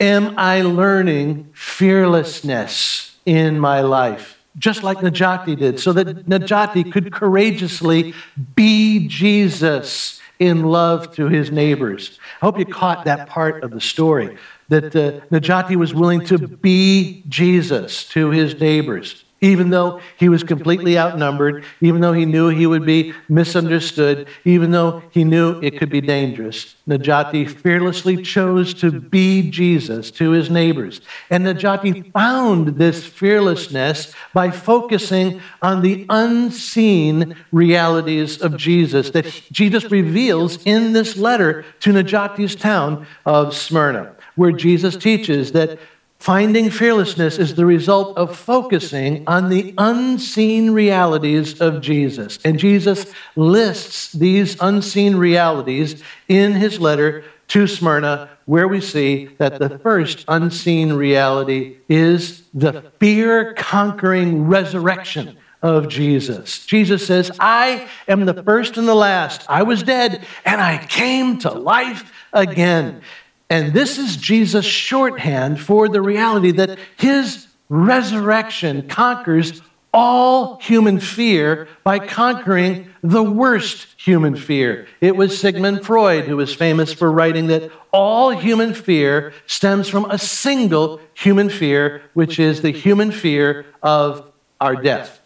Am 0.00 0.36
I 0.36 0.62
learning 0.62 1.50
fearlessness 1.54 3.16
in 3.24 3.60
my 3.60 3.80
life? 3.80 4.40
Just 4.58 4.82
like 4.82 4.98
Necati 4.98 5.56
did, 5.56 5.80
so 5.80 5.92
that 5.92 6.26
Necati 6.26 6.90
could 6.92 7.12
courageously 7.12 8.14
be 8.54 9.06
Jesus 9.08 10.20
in 10.38 10.64
love 10.64 11.14
to 11.14 11.28
his 11.28 11.50
neighbors. 11.50 12.18
I 12.42 12.46
hope 12.46 12.58
you 12.58 12.66
caught 12.66 13.04
that 13.04 13.28
part 13.28 13.62
of 13.62 13.70
the 13.70 13.80
story 13.80 14.36
that 14.68 14.96
uh, 14.96 15.20
Necati 15.30 15.76
was 15.76 15.94
willing 15.94 16.24
to 16.26 16.38
be 16.38 17.22
Jesus 17.28 18.08
to 18.08 18.30
his 18.30 18.58
neighbors 18.60 19.24
even 19.44 19.68
though 19.68 20.00
he 20.16 20.30
was 20.30 20.42
completely 20.42 20.98
outnumbered, 20.98 21.64
even 21.82 22.00
though 22.00 22.14
he 22.14 22.24
knew 22.24 22.48
he 22.48 22.66
would 22.66 22.86
be 22.86 23.12
misunderstood, 23.28 24.26
even 24.46 24.70
though 24.70 25.02
he 25.10 25.22
knew 25.22 25.60
it 25.60 25.78
could 25.78 25.90
be 25.90 26.00
dangerous. 26.00 26.76
Necati 26.88 27.46
fearlessly 27.46 28.22
chose 28.22 28.72
to 28.72 28.90
be 28.90 29.50
Jesus 29.50 30.10
to 30.12 30.30
his 30.30 30.48
neighbors. 30.48 31.02
And 31.28 31.44
Necati 31.44 32.10
found 32.12 32.78
this 32.78 33.04
fearlessness 33.04 34.14
by 34.32 34.50
focusing 34.50 35.42
on 35.60 35.82
the 35.82 36.06
unseen 36.08 37.36
realities 37.52 38.40
of 38.40 38.56
Jesus 38.56 39.10
that 39.10 39.26
Jesus 39.52 39.90
reveals 39.90 40.64
in 40.64 40.94
this 40.94 41.18
letter 41.18 41.66
to 41.80 41.92
Necati's 41.92 42.56
town 42.56 43.06
of 43.26 43.54
Smyrna, 43.54 44.16
where 44.36 44.52
Jesus 44.52 44.96
teaches 44.96 45.52
that 45.52 45.78
Finding 46.24 46.70
fearlessness 46.70 47.38
is 47.38 47.54
the 47.54 47.66
result 47.66 48.16
of 48.16 48.34
focusing 48.34 49.24
on 49.26 49.50
the 49.50 49.74
unseen 49.76 50.70
realities 50.70 51.60
of 51.60 51.82
Jesus. 51.82 52.38
And 52.46 52.58
Jesus 52.58 53.04
lists 53.36 54.10
these 54.12 54.56
unseen 54.58 55.16
realities 55.16 56.02
in 56.26 56.52
his 56.52 56.80
letter 56.80 57.24
to 57.48 57.66
Smyrna, 57.66 58.30
where 58.46 58.66
we 58.66 58.80
see 58.80 59.26
that 59.36 59.58
the 59.58 59.78
first 59.80 60.24
unseen 60.26 60.94
reality 60.94 61.76
is 61.90 62.42
the 62.54 62.90
fear 62.98 63.52
conquering 63.52 64.46
resurrection 64.46 65.36
of 65.60 65.88
Jesus. 65.88 66.64
Jesus 66.64 67.06
says, 67.06 67.30
I 67.38 67.86
am 68.08 68.24
the 68.24 68.42
first 68.42 68.78
and 68.78 68.88
the 68.88 68.94
last. 68.94 69.44
I 69.46 69.62
was 69.62 69.82
dead 69.82 70.24
and 70.46 70.58
I 70.60 70.78
came 70.86 71.38
to 71.40 71.50
life 71.50 72.10
again. 72.32 73.02
And 73.50 73.72
this 73.72 73.98
is 73.98 74.16
Jesus' 74.16 74.64
shorthand 74.64 75.60
for 75.60 75.88
the 75.88 76.02
reality 76.02 76.50
that 76.52 76.78
his 76.96 77.46
resurrection 77.68 78.88
conquers 78.88 79.60
all 79.92 80.58
human 80.58 80.98
fear 80.98 81.68
by 81.84 82.00
conquering 82.00 82.88
the 83.02 83.22
worst 83.22 83.86
human 83.96 84.34
fear. 84.34 84.88
It 85.00 85.14
was 85.14 85.38
Sigmund 85.38 85.86
Freud 85.86 86.24
who 86.24 86.36
was 86.36 86.52
famous 86.52 86.92
for 86.92 87.12
writing 87.12 87.46
that 87.46 87.70
all 87.92 88.30
human 88.30 88.74
fear 88.74 89.32
stems 89.46 89.88
from 89.88 90.10
a 90.10 90.18
single 90.18 91.00
human 91.14 91.48
fear, 91.48 92.02
which 92.14 92.40
is 92.40 92.60
the 92.60 92.72
human 92.72 93.12
fear 93.12 93.66
of 93.82 94.32
our 94.60 94.74
death. 94.74 95.20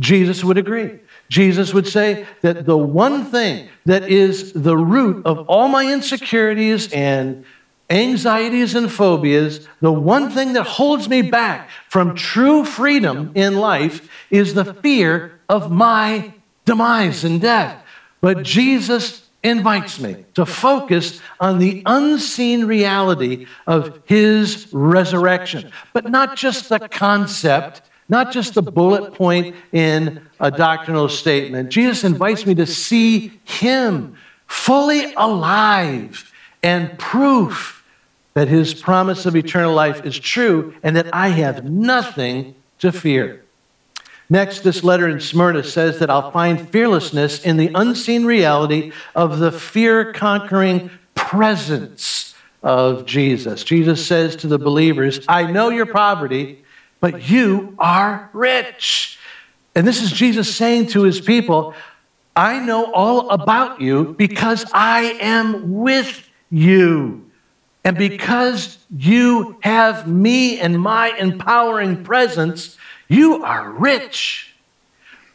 Jesus 0.00 0.42
would 0.42 0.58
agree. 0.58 0.98
Jesus 1.30 1.72
would 1.72 1.86
say 1.86 2.26
that 2.42 2.66
the 2.66 2.76
one 2.76 3.24
thing 3.24 3.68
that 3.86 4.10
is 4.10 4.52
the 4.52 4.76
root 4.76 5.24
of 5.24 5.48
all 5.48 5.68
my 5.68 5.90
insecurities 5.90 6.92
and 6.92 7.44
anxieties 7.88 8.74
and 8.74 8.90
phobias, 8.90 9.66
the 9.80 9.92
one 9.92 10.30
thing 10.30 10.52
that 10.54 10.64
holds 10.64 11.08
me 11.08 11.22
back 11.22 11.70
from 11.88 12.16
true 12.16 12.64
freedom 12.64 13.32
in 13.36 13.56
life 13.56 14.08
is 14.30 14.54
the 14.54 14.74
fear 14.74 15.38
of 15.48 15.70
my 15.70 16.34
demise 16.64 17.24
and 17.24 17.40
death. 17.40 17.80
But 18.20 18.42
Jesus 18.42 19.28
invites 19.42 19.98
me 20.00 20.24
to 20.34 20.44
focus 20.44 21.20
on 21.38 21.58
the 21.58 21.82
unseen 21.86 22.64
reality 22.64 23.46
of 23.68 24.00
his 24.04 24.68
resurrection, 24.72 25.70
but 25.92 26.10
not 26.10 26.36
just 26.36 26.68
the 26.68 26.88
concept. 26.88 27.82
Not 28.10 28.32
just 28.32 28.54
the 28.54 28.62
bullet 28.62 29.14
point 29.14 29.54
in 29.72 30.20
a 30.40 30.50
doctrinal 30.50 31.08
statement. 31.08 31.70
Jesus 31.70 32.02
invites 32.02 32.44
me 32.44 32.56
to 32.56 32.66
see 32.66 33.40
him 33.44 34.16
fully 34.48 35.14
alive 35.14 36.32
and 36.62 36.98
proof 36.98 37.84
that 38.34 38.48
his 38.48 38.74
promise 38.74 39.26
of 39.26 39.36
eternal 39.36 39.72
life 39.72 40.04
is 40.04 40.18
true 40.18 40.74
and 40.82 40.96
that 40.96 41.14
I 41.14 41.28
have 41.28 41.64
nothing 41.64 42.56
to 42.80 42.90
fear. 42.90 43.44
Next, 44.28 44.60
this 44.60 44.82
letter 44.82 45.08
in 45.08 45.20
Smyrna 45.20 45.64
says 45.64 45.98
that 46.00 46.10
I'll 46.10 46.30
find 46.30 46.68
fearlessness 46.70 47.44
in 47.44 47.56
the 47.56 47.70
unseen 47.74 48.24
reality 48.24 48.92
of 49.14 49.38
the 49.38 49.52
fear 49.52 50.12
conquering 50.12 50.90
presence 51.14 52.34
of 52.62 53.06
Jesus. 53.06 53.64
Jesus 53.64 54.04
says 54.04 54.36
to 54.36 54.46
the 54.46 54.58
believers, 54.58 55.20
I 55.28 55.50
know 55.50 55.70
your 55.70 55.86
poverty, 55.86 56.59
but 57.00 57.28
you 57.28 57.74
are 57.78 58.30
rich. 58.32 59.18
And 59.74 59.86
this 59.86 60.02
is 60.02 60.12
Jesus 60.12 60.54
saying 60.54 60.88
to 60.88 61.02
his 61.02 61.20
people, 61.20 61.74
I 62.36 62.60
know 62.60 62.92
all 62.92 63.30
about 63.30 63.80
you 63.80 64.14
because 64.18 64.64
I 64.72 65.16
am 65.20 65.80
with 65.80 66.28
you. 66.50 67.26
And 67.84 67.96
because 67.96 68.78
you 68.94 69.56
have 69.60 70.06
me 70.06 70.60
and 70.60 70.78
my 70.78 71.16
empowering 71.18 72.04
presence, 72.04 72.76
you 73.08 73.42
are 73.42 73.70
rich. 73.70 74.54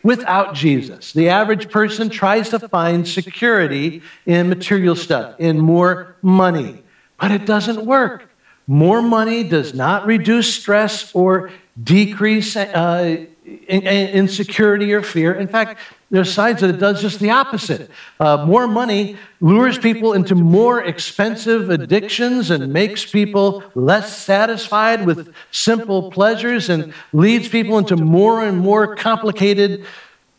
without 0.06 0.54
Jesus. 0.54 1.14
The 1.14 1.30
average 1.30 1.72
person 1.72 2.10
tries 2.10 2.50
to 2.50 2.60
find 2.60 3.08
security 3.08 4.04
in 4.28 4.48
material 4.50 4.96
stuff, 4.96 5.34
in 5.40 5.60
more 5.60 6.16
money, 6.22 6.84
but 7.20 7.32
it 7.32 7.48
doesn't 7.48 7.84
work. 7.84 8.30
More 8.68 9.02
money 9.02 9.44
does 9.44 9.74
not 9.74 10.06
reduce 10.06 10.54
stress 10.54 11.14
or 11.14 11.52
decrease 11.82 12.56
uh, 12.56 13.26
insecurity 13.68 14.94
or 14.94 15.02
fear. 15.02 15.34
In 15.34 15.48
fact, 15.48 15.80
there's 16.10 16.34
signs 16.34 16.62
that 16.62 16.70
it 16.70 16.80
does 16.80 17.02
just 17.02 17.20
the 17.20 17.32
opposite. 17.32 17.90
Uh, 18.20 18.46
more 18.46 18.68
money 18.68 19.18
lures 19.40 19.78
people 19.78 20.14
into 20.14 20.34
more 20.34 20.84
expensive 20.84 21.70
addictions 21.70 22.50
and 22.52 22.72
makes 22.72 23.06
people 23.06 23.64
less 23.76 24.18
satisfied 24.18 25.06
with 25.06 25.34
simple 25.52 26.12
pleasures 26.12 26.70
and 26.70 26.94
leads 27.12 27.48
people 27.50 27.78
into 27.78 27.96
more 27.98 28.44
and 28.44 28.58
more 28.58 28.96
complicated 28.96 29.86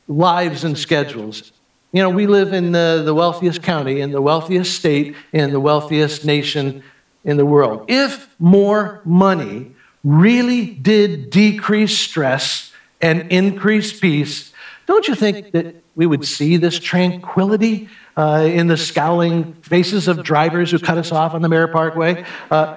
lives 0.09 0.65
and 0.65 0.79
schedules. 0.79 1.53
You 1.93 2.03
know, 2.03 2.11
we 2.11 2.27
live 2.27 2.53
in 2.53 2.73
the, 2.73 3.03
the 3.05 3.15
wealthiest 3.15 3.63
county, 3.63 4.01
in 4.01 4.11
the 4.11 4.23
wealthiest 4.23 4.75
state, 4.75 5.17
in 5.33 5.53
the 5.53 5.61
wealthiest 5.61 6.25
nation 6.25 6.83
in 7.27 7.37
the 7.37 7.45
world. 7.45 7.85
If 7.89 8.31
more 8.39 9.03
money 9.05 9.73
really 10.03 10.67
did 10.67 11.29
decrease 11.29 11.99
stress 11.99 12.73
and 13.03 13.31
increase 13.31 13.99
peace, 13.99 14.53
don't 14.87 15.07
you 15.09 15.17
think 15.17 15.51
that 15.51 15.83
we 15.97 16.07
would 16.07 16.25
see 16.25 16.57
this 16.57 16.79
tranquility 16.79 17.89
uh, 18.17 18.49
in 18.51 18.69
the 18.69 18.77
scowling 18.77 19.55
faces 19.55 20.09
of 20.09 20.23
drivers 20.23 20.71
who 20.71 20.79
cut 20.79 20.97
us 20.97 21.11
off 21.13 21.35
on 21.35 21.43
the 21.43 21.49
Merritt 21.49 21.73
Parkway? 21.73 22.25
Uh, 22.51 22.77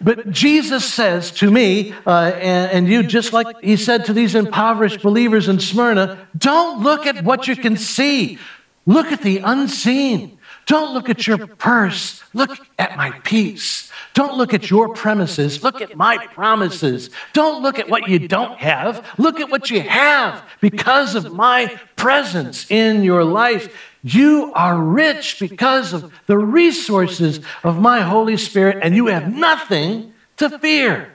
but 0.00 0.30
Jesus 0.30 0.92
says 0.92 1.30
to 1.32 1.50
me 1.50 1.94
uh, 2.06 2.32
and, 2.34 2.72
and, 2.72 2.88
you, 2.88 3.02
just 3.04 3.32
like 3.32 3.60
he 3.62 3.76
said 3.76 4.06
to 4.06 4.12
these 4.12 4.34
impoverished 4.34 5.02
believers 5.02 5.48
in 5.48 5.60
Smyrna, 5.60 6.26
don't 6.36 6.82
look 6.82 7.06
at 7.06 7.22
what 7.22 7.46
you 7.46 7.54
can 7.54 7.76
see, 7.76 8.38
look 8.86 9.12
at 9.12 9.20
the 9.20 9.38
unseen. 9.38 10.38
Don't 10.66 10.94
look 10.94 11.08
at 11.08 11.26
your 11.26 11.46
purse, 11.46 12.22
look 12.34 12.56
at 12.78 12.96
my 12.96 13.10
peace. 13.24 13.90
Don't 14.14 14.36
look 14.36 14.54
at 14.54 14.70
your 14.70 14.94
premises, 14.94 15.62
look 15.62 15.80
at 15.80 15.96
my 15.96 16.26
promises. 16.28 17.10
Don't 17.32 17.62
look 17.62 17.78
at 17.78 17.88
what 17.88 18.08
you 18.08 18.28
don't 18.28 18.58
have, 18.58 19.06
look 19.18 19.40
at 19.40 19.50
what 19.50 19.70
you 19.70 19.80
have 19.80 20.42
because 20.60 21.14
of 21.14 21.32
my 21.32 21.78
presence 21.96 22.70
in 22.70 23.02
your 23.02 23.24
life. 23.24 23.74
You 24.04 24.52
are 24.54 24.80
rich 24.80 25.38
because 25.40 25.92
of 25.92 26.12
the 26.26 26.38
resources 26.38 27.40
of 27.64 27.80
my 27.80 28.00
Holy 28.00 28.36
Spirit, 28.36 28.78
and 28.82 28.94
you 28.94 29.06
have 29.06 29.32
nothing 29.32 30.12
to 30.36 30.58
fear. 30.58 31.14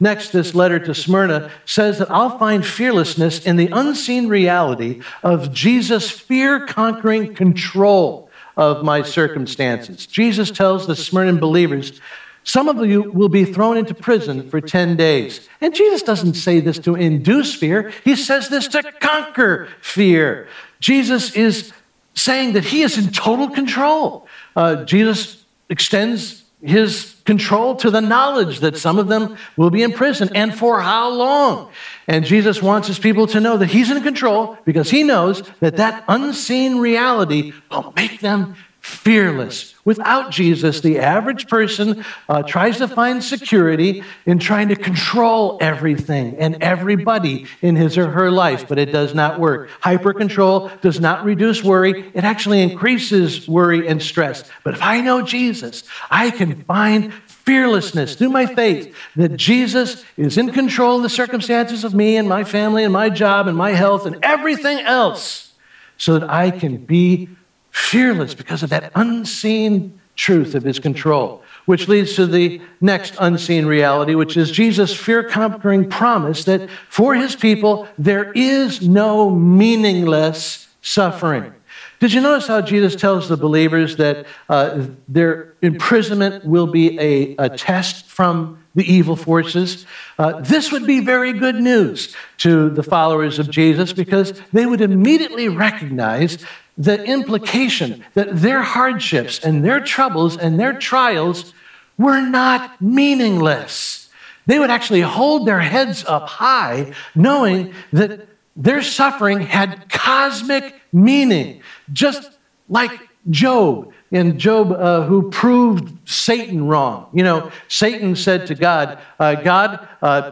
Next, 0.00 0.30
this 0.30 0.54
letter 0.54 0.78
to 0.78 0.94
Smyrna 0.94 1.50
says 1.64 1.98
that 1.98 2.10
I'll 2.10 2.38
find 2.38 2.64
fearlessness 2.64 3.44
in 3.44 3.56
the 3.56 3.68
unseen 3.72 4.28
reality 4.28 5.02
of 5.24 5.52
Jesus' 5.52 6.08
fear 6.08 6.66
conquering 6.66 7.34
control 7.34 8.27
of 8.58 8.84
my 8.84 9.02
circumstances. 9.02 10.04
Jesus 10.04 10.50
tells 10.50 10.86
the 10.86 10.96
Smyrna 10.96 11.40
believers 11.40 12.00
some 12.42 12.68
of 12.68 12.84
you 12.86 13.02
will 13.02 13.28
be 13.28 13.44
thrown 13.44 13.76
into 13.76 13.94
prison 13.94 14.48
for 14.48 14.60
10 14.60 14.96
days. 14.96 15.48
And 15.60 15.74
Jesus 15.74 16.02
doesn't 16.02 16.34
say 16.34 16.60
this 16.60 16.78
to 16.80 16.94
induce 16.94 17.54
fear, 17.54 17.92
he 18.04 18.16
says 18.16 18.48
this 18.48 18.66
to 18.68 18.82
conquer 19.00 19.68
fear. 19.80 20.48
Jesus 20.80 21.36
is 21.36 21.72
saying 22.14 22.54
that 22.54 22.64
he 22.64 22.82
is 22.82 22.98
in 22.98 23.12
total 23.12 23.50
control. 23.50 24.26
Uh, 24.56 24.84
Jesus 24.84 25.44
extends 25.68 26.44
his 26.62 27.14
control 27.24 27.76
to 27.76 27.90
the 27.90 28.00
knowledge 28.00 28.60
that 28.60 28.76
some 28.76 28.98
of 28.98 29.08
them 29.08 29.36
will 29.56 29.70
be 29.70 29.82
in 29.82 29.92
prison 29.92 30.28
and 30.34 30.56
for 30.56 30.80
how 30.80 31.08
long. 31.08 31.70
And 32.08 32.24
Jesus 32.24 32.62
wants 32.62 32.88
his 32.88 32.98
people 32.98 33.26
to 33.28 33.40
know 33.40 33.56
that 33.58 33.66
he's 33.66 33.90
in 33.90 34.02
control 34.02 34.58
because 34.64 34.90
he 34.90 35.02
knows 35.02 35.42
that 35.60 35.76
that 35.76 36.04
unseen 36.08 36.78
reality 36.78 37.52
will 37.70 37.92
make 37.94 38.20
them 38.20 38.56
fearless. 38.88 39.74
Without 39.84 40.30
Jesus, 40.30 40.80
the 40.80 40.98
average 40.98 41.46
person 41.46 42.04
uh, 42.28 42.42
tries 42.42 42.78
to 42.78 42.88
find 42.88 43.22
security 43.22 44.02
in 44.26 44.38
trying 44.38 44.68
to 44.68 44.76
control 44.76 45.58
everything 45.60 46.36
and 46.38 46.62
everybody 46.62 47.46
in 47.62 47.76
his 47.76 47.98
or 47.98 48.10
her 48.10 48.30
life, 48.30 48.66
but 48.66 48.78
it 48.78 48.92
does 48.92 49.14
not 49.14 49.38
work. 49.38 49.68
Hyper 49.80 50.14
control 50.14 50.70
does 50.80 51.00
not 51.00 51.24
reduce 51.24 51.62
worry, 51.62 52.10
it 52.14 52.24
actually 52.24 52.62
increases 52.62 53.46
worry 53.46 53.86
and 53.86 54.02
stress. 54.02 54.44
But 54.64 54.74
if 54.74 54.82
I 54.82 55.00
know 55.00 55.22
Jesus, 55.22 55.84
I 56.10 56.30
can 56.30 56.62
find 56.64 57.12
fearlessness 57.26 58.14
through 58.14 58.30
my 58.30 58.46
faith 58.46 58.94
that 59.16 59.36
Jesus 59.36 60.04
is 60.16 60.38
in 60.38 60.50
control 60.52 60.96
of 60.96 61.02
the 61.02 61.08
circumstances 61.08 61.84
of 61.84 61.94
me 61.94 62.16
and 62.16 62.28
my 62.28 62.44
family 62.44 62.84
and 62.84 62.92
my 62.92 63.10
job 63.10 63.48
and 63.48 63.56
my 63.56 63.72
health 63.72 64.06
and 64.06 64.18
everything 64.22 64.80
else 64.80 65.52
so 65.98 66.18
that 66.18 66.30
I 66.30 66.50
can 66.50 66.76
be 66.78 67.28
fearless 67.78 68.34
because 68.34 68.62
of 68.62 68.70
that 68.70 68.90
unseen 68.94 69.98
truth 70.16 70.54
of 70.54 70.64
his 70.64 70.78
control. 70.78 71.42
Which 71.64 71.86
leads 71.86 72.14
to 72.16 72.26
the 72.26 72.60
next 72.80 73.14
unseen 73.20 73.66
reality, 73.66 74.14
which 74.14 74.36
is 74.36 74.50
Jesus' 74.50 74.94
fear 74.94 75.22
conquering 75.22 75.88
promise 75.88 76.44
that 76.44 76.68
for 76.88 77.14
his 77.14 77.36
people 77.36 77.86
there 77.98 78.32
is 78.32 78.86
no 78.86 79.30
meaningless 79.30 80.66
suffering. 80.82 81.52
Did 82.00 82.12
you 82.12 82.20
notice 82.20 82.46
how 82.46 82.60
Jesus 82.60 82.94
tells 82.94 83.28
the 83.28 83.36
believers 83.36 83.96
that 83.96 84.26
uh, 84.48 84.86
their 85.08 85.54
imprisonment 85.62 86.44
will 86.44 86.68
be 86.68 86.98
a, 86.98 87.34
a, 87.38 87.48
test 87.56 88.06
from 88.06 88.64
the 88.76 88.84
evil 88.84 89.16
forces? 89.16 89.84
Uh, 90.16 90.40
this 90.40 90.70
would 90.70 90.86
be 90.86 91.00
very 91.00 91.32
good 91.32 91.56
news 91.56 92.14
to 92.38 92.70
the 92.70 92.84
followers 92.84 93.40
of 93.40 93.50
Jesus 93.50 93.92
because 93.92 94.40
they 94.52 94.64
would 94.64 94.80
immediately 94.80 95.48
recognize 95.48 96.38
the 96.78 97.02
implication 97.04 98.04
that 98.14 98.40
their 98.40 98.62
hardships 98.62 99.44
and 99.44 99.64
their 99.64 99.80
troubles 99.80 100.38
and 100.38 100.58
their 100.58 100.72
trials 100.72 101.52
were 101.98 102.20
not 102.20 102.80
meaningless. 102.80 104.08
They 104.46 104.58
would 104.58 104.70
actually 104.70 105.00
hold 105.00 105.46
their 105.46 105.60
heads 105.60 106.04
up 106.06 106.28
high, 106.28 106.94
knowing 107.14 107.74
that 107.92 108.28
their 108.56 108.80
suffering 108.80 109.40
had 109.40 109.88
cosmic 109.90 110.74
meaning, 110.92 111.62
just 111.92 112.30
like 112.68 112.92
Job. 113.28 113.92
And 114.10 114.38
Job, 114.38 114.72
uh, 114.72 115.02
who 115.02 115.30
proved 115.30 116.08
Satan 116.08 116.66
wrong. 116.66 117.08
You 117.12 117.24
know, 117.24 117.50
Satan 117.68 118.16
said 118.16 118.46
to 118.46 118.54
God, 118.54 118.98
uh, 119.18 119.34
God, 119.34 119.86
uh, 120.00 120.30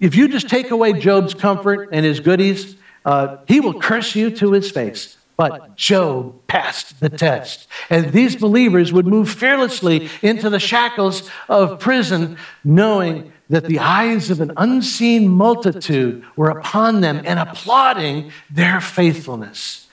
if 0.00 0.16
you 0.16 0.26
just 0.26 0.48
take 0.48 0.72
away 0.72 0.94
Job's 0.94 1.32
comfort 1.32 1.90
and 1.92 2.04
his 2.04 2.18
goodies, 2.18 2.74
uh, 3.04 3.36
he 3.46 3.60
will 3.60 3.78
curse 3.78 4.16
you 4.16 4.28
to 4.32 4.50
his 4.50 4.72
face. 4.72 5.18
But 5.36 5.76
Job 5.76 6.46
passed 6.46 7.00
the 7.00 7.08
test. 7.08 7.66
And 7.90 8.12
these 8.12 8.36
believers 8.36 8.92
would 8.92 9.06
move 9.06 9.30
fearlessly 9.30 10.08
into 10.20 10.50
the 10.50 10.60
shackles 10.60 11.28
of 11.48 11.80
prison, 11.80 12.36
knowing 12.64 13.32
that 13.48 13.64
the 13.64 13.78
eyes 13.78 14.30
of 14.30 14.40
an 14.40 14.52
unseen 14.56 15.28
multitude 15.28 16.24
were 16.36 16.50
upon 16.50 17.00
them 17.00 17.22
and 17.24 17.38
applauding 17.38 18.32
their 18.50 18.80
faithfulness. 18.80 19.88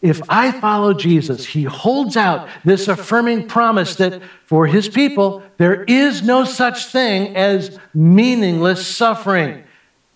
If 0.00 0.20
I 0.28 0.52
follow 0.52 0.94
Jesus, 0.94 1.44
he 1.44 1.64
holds 1.64 2.16
out 2.16 2.48
this 2.64 2.86
affirming 2.86 3.48
promise 3.48 3.96
that 3.96 4.22
for 4.46 4.66
his 4.66 4.88
people, 4.88 5.42
there 5.56 5.82
is 5.84 6.22
no 6.22 6.44
such 6.44 6.86
thing 6.86 7.34
as 7.34 7.78
meaningless 7.92 8.86
suffering. 8.86 9.64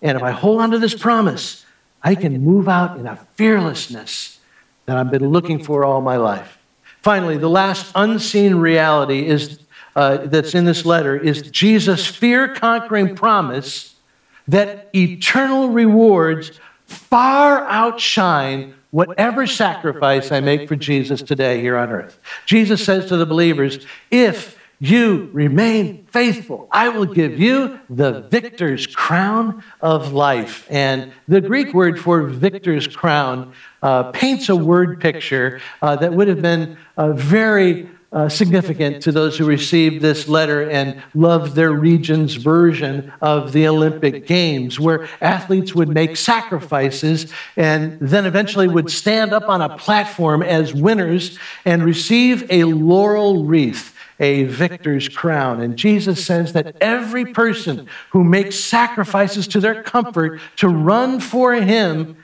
And 0.01 0.15
if 0.15 0.23
I 0.23 0.31
hold 0.31 0.61
on 0.61 0.71
to 0.71 0.79
this 0.79 0.95
promise, 0.95 1.65
I 2.01 2.15
can 2.15 2.43
move 2.43 2.69
out 2.69 2.97
in 2.97 3.07
a 3.07 3.17
fearlessness 3.33 4.32
that 4.85 4.97
I've 4.97 5.11
been 5.11 5.29
looking 5.29 5.63
for 5.63 5.85
all 5.85 6.01
my 6.01 6.17
life. 6.17 6.57
Finally, 7.01 7.37
the 7.37 7.49
last 7.49 7.91
unseen 7.95 8.55
reality 8.55 9.27
is, 9.27 9.59
uh, 9.95 10.17
that's 10.17 10.55
in 10.55 10.65
this 10.65 10.85
letter 10.85 11.17
is 11.17 11.41
Jesus' 11.43 12.05
fear 12.05 12.53
conquering 12.53 13.15
promise 13.15 13.95
that 14.47 14.89
eternal 14.95 15.69
rewards 15.69 16.59
far 16.85 17.65
outshine 17.67 18.73
whatever 18.91 19.47
sacrifice 19.47 20.31
I 20.31 20.39
make 20.39 20.67
for 20.67 20.75
Jesus 20.75 21.21
today 21.21 21.59
here 21.61 21.77
on 21.77 21.89
earth. 21.89 22.19
Jesus 22.45 22.83
says 22.83 23.07
to 23.07 23.17
the 23.17 23.25
believers, 23.25 23.85
if 24.11 24.59
you 24.83 25.29
remain 25.31 26.05
faithful, 26.11 26.67
I 26.69 26.89
will 26.89 27.05
give 27.05 27.39
you 27.39 27.79
the 27.89 28.21
victor's 28.21 28.85
crown 28.85 29.63
of 29.81 30.11
life. 30.11 30.67
And 30.69 31.13
the 31.27 31.39
Greek 31.39 31.73
word 31.73 31.99
for 31.99 32.27
victor's 32.27 32.85
crown 32.85 33.53
uh, 33.81 34.11
paints 34.11 34.49
a 34.49 34.55
word 34.57 34.99
picture 34.99 35.61
uh, 35.81 35.95
that 35.95 36.13
would 36.13 36.27
have 36.27 36.41
been 36.41 36.77
uh, 36.97 37.13
very 37.13 37.87
uh, 38.11 38.27
significant 38.29 39.01
to 39.03 39.11
those 39.11 39.37
who 39.37 39.45
received 39.45 40.01
this 40.01 40.27
letter 40.27 40.69
and 40.69 41.01
loved 41.15 41.55
their 41.55 41.71
region's 41.71 42.35
version 42.35 43.11
of 43.21 43.53
the 43.53 43.67
Olympic 43.67 44.27
Games, 44.27 44.79
where 44.79 45.07
athletes 45.21 45.73
would 45.73 45.89
make 45.89 46.15
sacrifices 46.15 47.31
and 47.55 47.97
then 47.99 48.25
eventually 48.25 48.67
would 48.67 48.91
stand 48.91 49.33
up 49.33 49.49
on 49.49 49.61
a 49.61 49.77
platform 49.77 50.43
as 50.43 50.73
winners 50.73 51.39
and 51.65 51.83
receive 51.83 52.45
a 52.51 52.65
laurel 52.65 53.45
wreath 53.45 53.92
a 54.19 54.43
victor's 54.43 55.09
crown. 55.09 55.61
And 55.61 55.77
Jesus 55.77 56.25
says 56.25 56.53
that 56.53 56.75
every 56.81 57.25
person 57.25 57.87
who 58.11 58.23
makes 58.23 58.57
sacrifices 58.57 59.47
to 59.49 59.59
their 59.59 59.83
comfort 59.83 60.39
to 60.57 60.67
run 60.67 61.19
for 61.19 61.53
him 61.53 62.17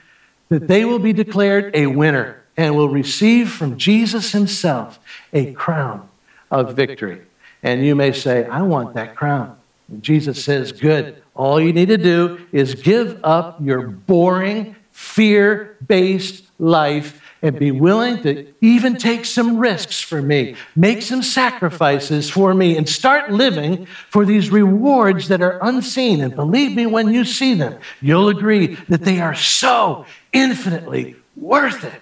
that 0.49 0.67
they 0.67 0.85
will 0.85 0.99
be 0.99 1.13
declared 1.13 1.75
a 1.75 1.87
winner 1.87 2.43
and 2.57 2.75
will 2.75 2.89
receive 2.89 3.49
from 3.49 3.77
Jesus 3.77 4.31
himself 4.31 4.99
a 5.31 5.53
crown 5.53 6.09
of 6.51 6.75
victory. 6.75 7.21
And 7.63 7.85
you 7.85 7.95
may 7.95 8.11
say, 8.11 8.45
I 8.45 8.61
want 8.63 8.95
that 8.95 9.15
crown. 9.15 9.57
And 9.89 10.01
Jesus 10.03 10.43
says, 10.43 10.71
Good. 10.71 11.21
All 11.35 11.59
you 11.61 11.71
need 11.71 11.87
to 11.87 11.97
do 11.97 12.45
is 12.51 12.75
give 12.75 13.19
up 13.23 13.59
your 13.61 13.87
boring, 13.87 14.75
fear 14.91 15.77
based 15.87 16.43
life 16.59 17.21
and 17.41 17.57
be 17.57 17.71
willing 17.71 18.21
to 18.23 18.47
even 18.61 18.97
take 18.97 19.25
some 19.25 19.57
risks 19.57 20.01
for 20.01 20.21
me, 20.21 20.55
make 20.75 21.01
some 21.01 21.23
sacrifices 21.23 22.29
for 22.29 22.53
me, 22.53 22.75
and 22.77 22.87
start 22.87 23.31
living 23.31 23.85
for 24.09 24.25
these 24.25 24.49
rewards 24.49 25.27
that 25.29 25.41
are 25.41 25.59
unseen. 25.61 26.21
And 26.21 26.35
believe 26.35 26.75
me, 26.75 26.85
when 26.85 27.13
you 27.13 27.23
see 27.23 27.53
them, 27.53 27.79
you'll 28.01 28.29
agree 28.29 28.75
that 28.89 29.01
they 29.01 29.19
are 29.19 29.35
so 29.35 30.05
infinitely 30.33 31.15
worth 31.35 31.83
it. 31.83 32.01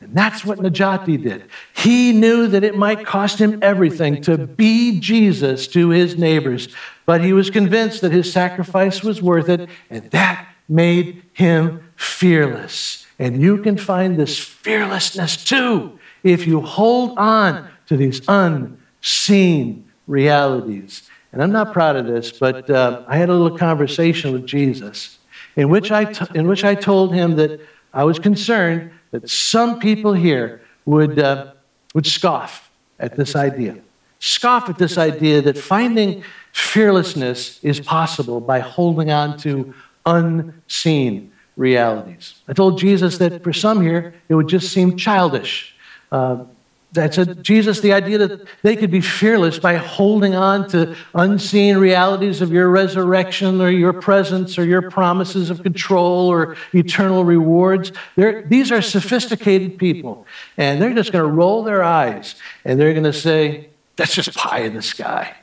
And 0.00 0.14
that's 0.14 0.44
what 0.44 0.58
Necati 0.58 1.20
did. 1.20 1.48
He 1.74 2.12
knew 2.12 2.46
that 2.48 2.62
it 2.62 2.76
might 2.76 3.06
cost 3.06 3.38
him 3.38 3.58
everything 3.62 4.20
to 4.22 4.36
be 4.36 5.00
Jesus 5.00 5.66
to 5.68 5.88
his 5.88 6.16
neighbors, 6.16 6.68
but 7.06 7.24
he 7.24 7.32
was 7.32 7.50
convinced 7.50 8.02
that 8.02 8.12
his 8.12 8.30
sacrifice 8.30 9.02
was 9.02 9.22
worth 9.22 9.48
it, 9.48 9.68
and 9.88 10.10
that 10.10 10.46
made 10.68 11.22
him 11.32 11.90
fearless. 11.96 13.05
And 13.18 13.40
you 13.40 13.58
can 13.58 13.76
find 13.76 14.16
this 14.16 14.38
fearlessness 14.38 15.42
too 15.44 15.98
if 16.22 16.46
you 16.46 16.60
hold 16.60 17.16
on 17.18 17.68
to 17.86 17.96
these 17.96 18.20
unseen 18.28 19.88
realities. 20.06 21.08
And 21.32 21.42
I'm 21.42 21.52
not 21.52 21.72
proud 21.72 21.96
of 21.96 22.06
this, 22.06 22.32
but 22.32 22.68
uh, 22.68 23.04
I 23.06 23.16
had 23.16 23.28
a 23.28 23.32
little 23.32 23.56
conversation 23.56 24.32
with 24.32 24.46
Jesus 24.46 25.18
in 25.56 25.68
which, 25.68 25.90
I 25.90 26.04
t- 26.04 26.26
in 26.34 26.46
which 26.46 26.64
I 26.64 26.74
told 26.74 27.14
him 27.14 27.36
that 27.36 27.60
I 27.92 28.04
was 28.04 28.18
concerned 28.18 28.90
that 29.10 29.28
some 29.28 29.78
people 29.80 30.12
here 30.12 30.60
would, 30.84 31.18
uh, 31.18 31.52
would 31.94 32.06
scoff 32.06 32.70
at 32.98 33.16
this 33.16 33.34
idea. 33.34 33.78
Scoff 34.18 34.68
at 34.68 34.78
this 34.78 34.98
idea 34.98 35.42
that 35.42 35.56
finding 35.58 36.22
fearlessness 36.52 37.62
is 37.62 37.80
possible 37.80 38.40
by 38.40 38.60
holding 38.60 39.10
on 39.10 39.38
to 39.38 39.74
unseen 40.04 41.32
realities. 41.56 42.34
I 42.48 42.52
told 42.52 42.78
Jesus 42.78 43.18
that 43.18 43.42
for 43.42 43.52
some 43.52 43.80
here, 43.80 44.14
it 44.28 44.34
would 44.34 44.48
just 44.48 44.72
seem 44.72 44.96
childish. 44.96 45.74
Uh, 46.12 46.44
that's 46.92 47.18
a, 47.18 47.34
Jesus, 47.34 47.80
the 47.80 47.92
idea 47.92 48.18
that 48.18 48.46
they 48.62 48.74
could 48.74 48.90
be 48.90 49.00
fearless 49.00 49.58
by 49.58 49.76
holding 49.76 50.34
on 50.34 50.68
to 50.70 50.96
unseen 51.14 51.76
realities 51.76 52.40
of 52.40 52.52
your 52.52 52.68
resurrection 52.70 53.60
or 53.60 53.70
your 53.70 53.92
presence 53.92 54.58
or 54.58 54.64
your 54.64 54.90
promises 54.90 55.50
of 55.50 55.62
control 55.62 56.28
or 56.28 56.56
eternal 56.74 57.24
rewards. 57.24 57.92
They're, 58.16 58.42
these 58.42 58.72
are 58.72 58.82
sophisticated 58.82 59.78
people, 59.78 60.26
and 60.56 60.80
they're 60.80 60.94
just 60.94 61.12
going 61.12 61.24
to 61.24 61.30
roll 61.30 61.62
their 61.62 61.82
eyes 61.82 62.34
and 62.64 62.80
they're 62.80 62.92
going 62.92 63.04
to 63.04 63.12
say, 63.12 63.68
That's 63.96 64.14
just 64.14 64.34
pie 64.34 64.60
in 64.60 64.74
the 64.74 64.82
sky. 64.82 65.36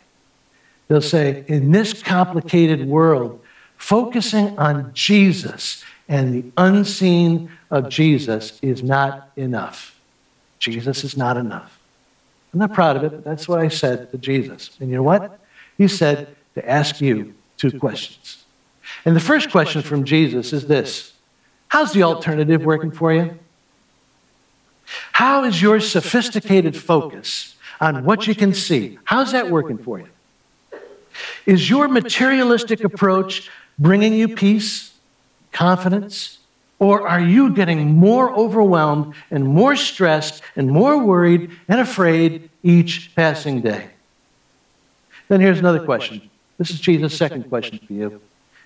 They'll 0.88 1.02
say, 1.02 1.46
In 1.48 1.72
this 1.72 2.02
complicated 2.02 2.88
world, 2.88 3.42
focusing 3.78 4.58
on 4.58 4.92
Jesus 4.94 5.84
and 6.08 6.34
the 6.34 6.52
unseen 6.58 7.50
of 7.72 7.90
Jesus 7.90 8.60
is 8.62 8.84
not 8.84 9.32
enough. 9.36 10.00
Jesus 10.60 11.04
is 11.04 11.18
not 11.18 11.38
enough. 11.38 11.80
I'm 12.54 12.60
not 12.60 12.74
proud 12.74 12.96
of 12.96 13.04
it, 13.04 13.12
but 13.12 13.24
that's 13.24 13.48
what 13.48 13.60
I 13.60 13.68
said 13.68 14.12
to 14.12 14.18
Jesus. 14.18 14.78
And 14.80 14.90
you 14.90 14.98
know 14.98 15.04
what? 15.04 15.40
He 15.78 15.88
said 15.88 16.36
to 16.56 16.70
ask 16.70 17.02
you 17.02 17.34
two 17.58 17.78
questions. 17.80 18.44
And 19.06 19.16
the 19.16 19.22
first 19.22 19.52
question 19.52 19.82
from 19.82 20.04
Jesus 20.04 20.54
is 20.54 20.68
this 20.68 21.14
How's 21.70 21.94
the 21.94 22.04
alternative 22.04 22.64
working 22.64 22.92
for 22.92 23.12
you? 23.14 23.38
How 25.14 25.44
is 25.46 25.62
your 25.62 25.80
sophisticated 25.80 26.78
focus 26.78 27.56
on 27.82 28.04
what 28.04 28.28
you 28.28 28.36
can 28.36 28.54
see? 28.54 29.00
How's 29.04 29.32
that 29.32 29.50
working 29.50 29.78
for 29.78 30.00
you? 30.00 30.08
Is 31.46 31.70
your 31.70 31.88
materialistic 31.88 32.84
approach 32.84 33.50
bringing 33.80 34.14
you 34.14 34.36
peace, 34.36 34.93
confidence, 35.54 36.40
or 36.80 37.08
are 37.08 37.22
you 37.22 37.52
getting 37.52 37.94
more 37.94 38.34
overwhelmed 38.34 39.14
and 39.32 39.48
more 39.48 39.76
stressed 39.76 40.42
and 40.56 40.70
more 40.70 41.02
worried 41.02 41.52
and 41.70 41.80
afraid 41.80 42.50
each 42.62 43.16
passing 43.16 43.62
day? 43.62 43.90
Then 45.30 45.40
here's 45.40 45.60
another 45.60 45.86
question. 45.86 46.30
This 46.58 46.72
is 46.72 46.80
Jesus' 46.80 47.16
second 47.16 47.50
question 47.50 47.80
for 47.80 47.94
you. 47.94 48.22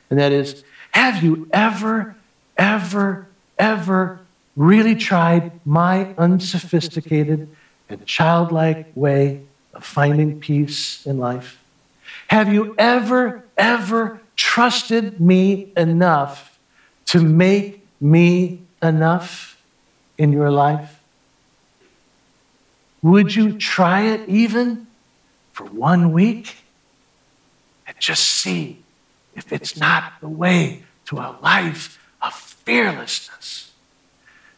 And 0.09 0.19
that 0.19 0.31
is 0.31 0.63
Have 0.91 1.23
you 1.23 1.47
ever, 1.51 2.15
ever, 2.57 3.27
ever 3.59 4.19
really 4.55 4.95
tried 4.95 5.51
my 5.65 6.15
unsophisticated 6.17 7.47
and 7.89 8.05
childlike 8.05 8.91
way 8.95 9.41
of 9.73 9.85
finding 9.85 10.39
peace 10.39 11.05
in 11.05 11.19
life? 11.19 11.59
Have 12.29 12.51
you 12.51 12.73
ever, 12.77 13.43
ever 13.57 14.21
trusted 14.35 15.21
me 15.21 15.71
enough 15.77 16.56
to 17.07 17.21
make 17.21 17.85
me 17.99 18.61
enough 18.81 19.61
in 20.17 20.31
your 20.31 20.51
life? 20.51 20.99
Would 23.01 23.35
you 23.35 23.57
try 23.57 24.01
it 24.01 24.27
even 24.27 24.87
for 25.53 25.65
one 25.65 26.11
week 26.11 26.57
and 27.85 27.95
just 27.99 28.23
see 28.23 28.83
if 29.35 29.51
it's 29.51 29.77
not 29.77 30.13
the 30.21 30.27
way 30.27 30.83
to 31.05 31.17
a 31.17 31.37
life 31.41 31.99
of 32.21 32.33
fearlessness? 32.33 33.71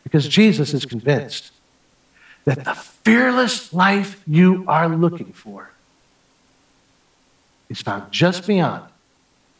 Because 0.04 0.28
Jesus 0.28 0.74
is 0.74 0.86
convinced 0.86 1.52
that 2.46 2.64
the 2.66 2.74
fearless 2.74 3.74
life 3.74 4.24
you 4.26 4.66
are 4.68 4.90
looking 4.90 5.34
for 5.34 5.72
is 7.70 7.82
found 7.82 8.12
just 8.12 8.48
beyond 8.48 8.90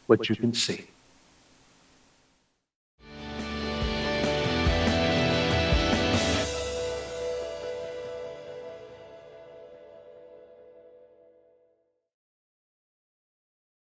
what 0.06 0.28
you 0.28 0.34
can 0.34 0.52
see. 0.52 0.89